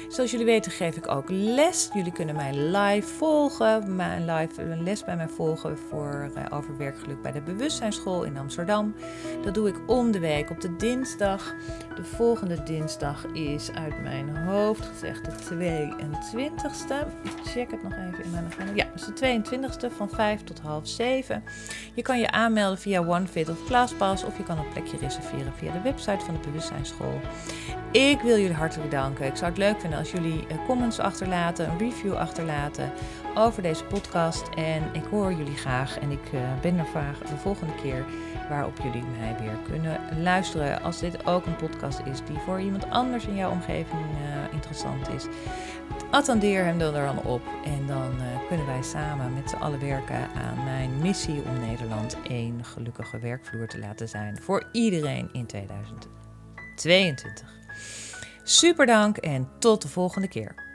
Zoals 0.09 0.31
jullie 0.31 0.47
weten 0.47 0.73
geef 0.73 0.97
ik 0.97 1.09
ook 1.09 1.25
les. 1.29 1.91
Jullie 1.93 2.13
kunnen 2.13 2.35
mij 2.35 2.55
live 2.55 3.09
volgen, 3.09 3.97
mijn 3.97 4.25
live 4.25 4.63
een 4.63 4.83
les 4.83 5.05
bij 5.05 5.17
mij 5.17 5.29
volgen 5.29 5.79
voor 5.79 6.31
uh, 6.37 6.59
over 6.59 6.77
werkgeluk 6.77 7.23
bij 7.23 7.33
de 7.33 7.41
Bewustzijnsschool 7.41 8.25
in 8.25 8.37
Amsterdam. 8.37 8.95
Dat 9.45 9.55
doe 9.55 9.69
ik 9.69 9.77
om 9.87 10.11
de 10.11 10.19
week 10.19 10.51
op 10.51 10.61
de 10.61 10.77
dinsdag. 10.77 11.55
De 11.97 12.05
volgende 12.05 12.63
dinsdag 12.63 13.27
is 13.27 13.71
uit 13.73 14.03
mijn 14.03 14.37
hoofd 14.37 14.85
gezegd 14.85 15.25
de 15.25 15.55
22ste. 15.55 17.07
Ik 17.23 17.51
check 17.51 17.71
het 17.71 17.83
nog 17.83 17.93
even 17.93 18.25
in 18.25 18.31
mijn 18.31 18.45
agenda. 18.45 18.73
Ja, 18.75 18.87
dus 18.93 19.07
de 19.07 19.43
22ste 19.43 19.97
van 19.97 20.11
5 20.11 20.45
tot 20.45 20.61
half 20.61 20.89
7. 20.89 21.45
Je 21.95 22.03
kan 22.03 22.19
je 22.19 22.31
aanmelden 22.31 22.79
via 22.79 23.07
OneFit 23.07 23.49
of 23.49 23.65
ClassPass 23.67 24.25
of 24.25 24.37
je 24.37 24.43
kan 24.43 24.59
een 24.59 24.69
plekje 24.73 24.97
reserveren 24.99 25.53
via 25.57 25.73
de 25.73 25.81
website 25.81 26.25
van 26.25 26.35
de 26.35 26.41
Bewustzijnsschool. 26.41 27.21
Ik 27.93 28.21
wil 28.21 28.39
jullie 28.39 28.57
hartelijk 28.57 28.91
danken. 28.91 29.27
Ik 29.27 29.37
zou 29.37 29.51
het 29.51 29.59
leuk 29.59 29.81
vinden 29.81 29.99
als 29.99 30.11
jullie 30.11 30.47
eh, 30.47 30.57
comments 30.67 30.99
achterlaten, 30.99 31.71
een 31.71 31.79
review 31.79 32.15
achterlaten 32.15 32.93
over 33.35 33.63
deze 33.63 33.85
podcast. 33.85 34.49
En 34.49 34.83
ik 34.93 35.05
hoor 35.05 35.33
jullie 35.33 35.57
graag 35.57 35.99
en 35.99 36.11
ik 36.11 36.33
eh, 36.33 36.61
ben 36.61 36.79
er 36.79 36.85
graag 36.85 37.19
de 37.19 37.37
volgende 37.37 37.75
keer 37.83 38.05
waarop 38.49 38.79
jullie 38.83 39.05
mij 39.19 39.37
weer 39.41 39.57
kunnen 39.69 40.01
luisteren. 40.23 40.83
Als 40.83 41.01
dit 41.01 41.27
ook 41.27 41.47
een 41.47 41.57
podcast 41.57 42.01
is 42.05 42.25
die 42.25 42.39
voor 42.39 42.61
iemand 42.61 42.91
anders 42.91 43.27
in 43.27 43.37
jouw 43.37 43.51
omgeving 43.51 44.01
uh, 44.01 44.53
interessant 44.53 45.09
is, 45.09 45.27
attendeer 46.11 46.65
hem 46.65 46.81
er 46.81 46.93
dan 46.93 47.23
op. 47.23 47.43
En 47.65 47.87
dan 47.87 48.11
kunnen 48.49 48.67
wij 48.67 48.83
samen 48.83 49.35
met 49.35 49.51
z'n 49.51 49.57
allen 49.57 49.81
werken 49.81 50.29
aan 50.35 50.65
mijn 50.65 50.99
missie 50.99 51.43
om 51.43 51.61
Nederland 51.61 52.17
één 52.29 52.65
gelukkige 52.65 53.19
werkvloer 53.19 53.69
te 53.69 53.79
laten 53.79 54.09
zijn 54.09 54.39
voor 54.43 54.69
iedereen 54.73 55.29
in 55.33 55.47
2022. 55.47 57.62
Super 58.45 58.87
dank 58.87 59.17
en 59.17 59.49
tot 59.59 59.83
de 59.83 59.89
volgende 59.89 60.29
keer. 60.29 60.72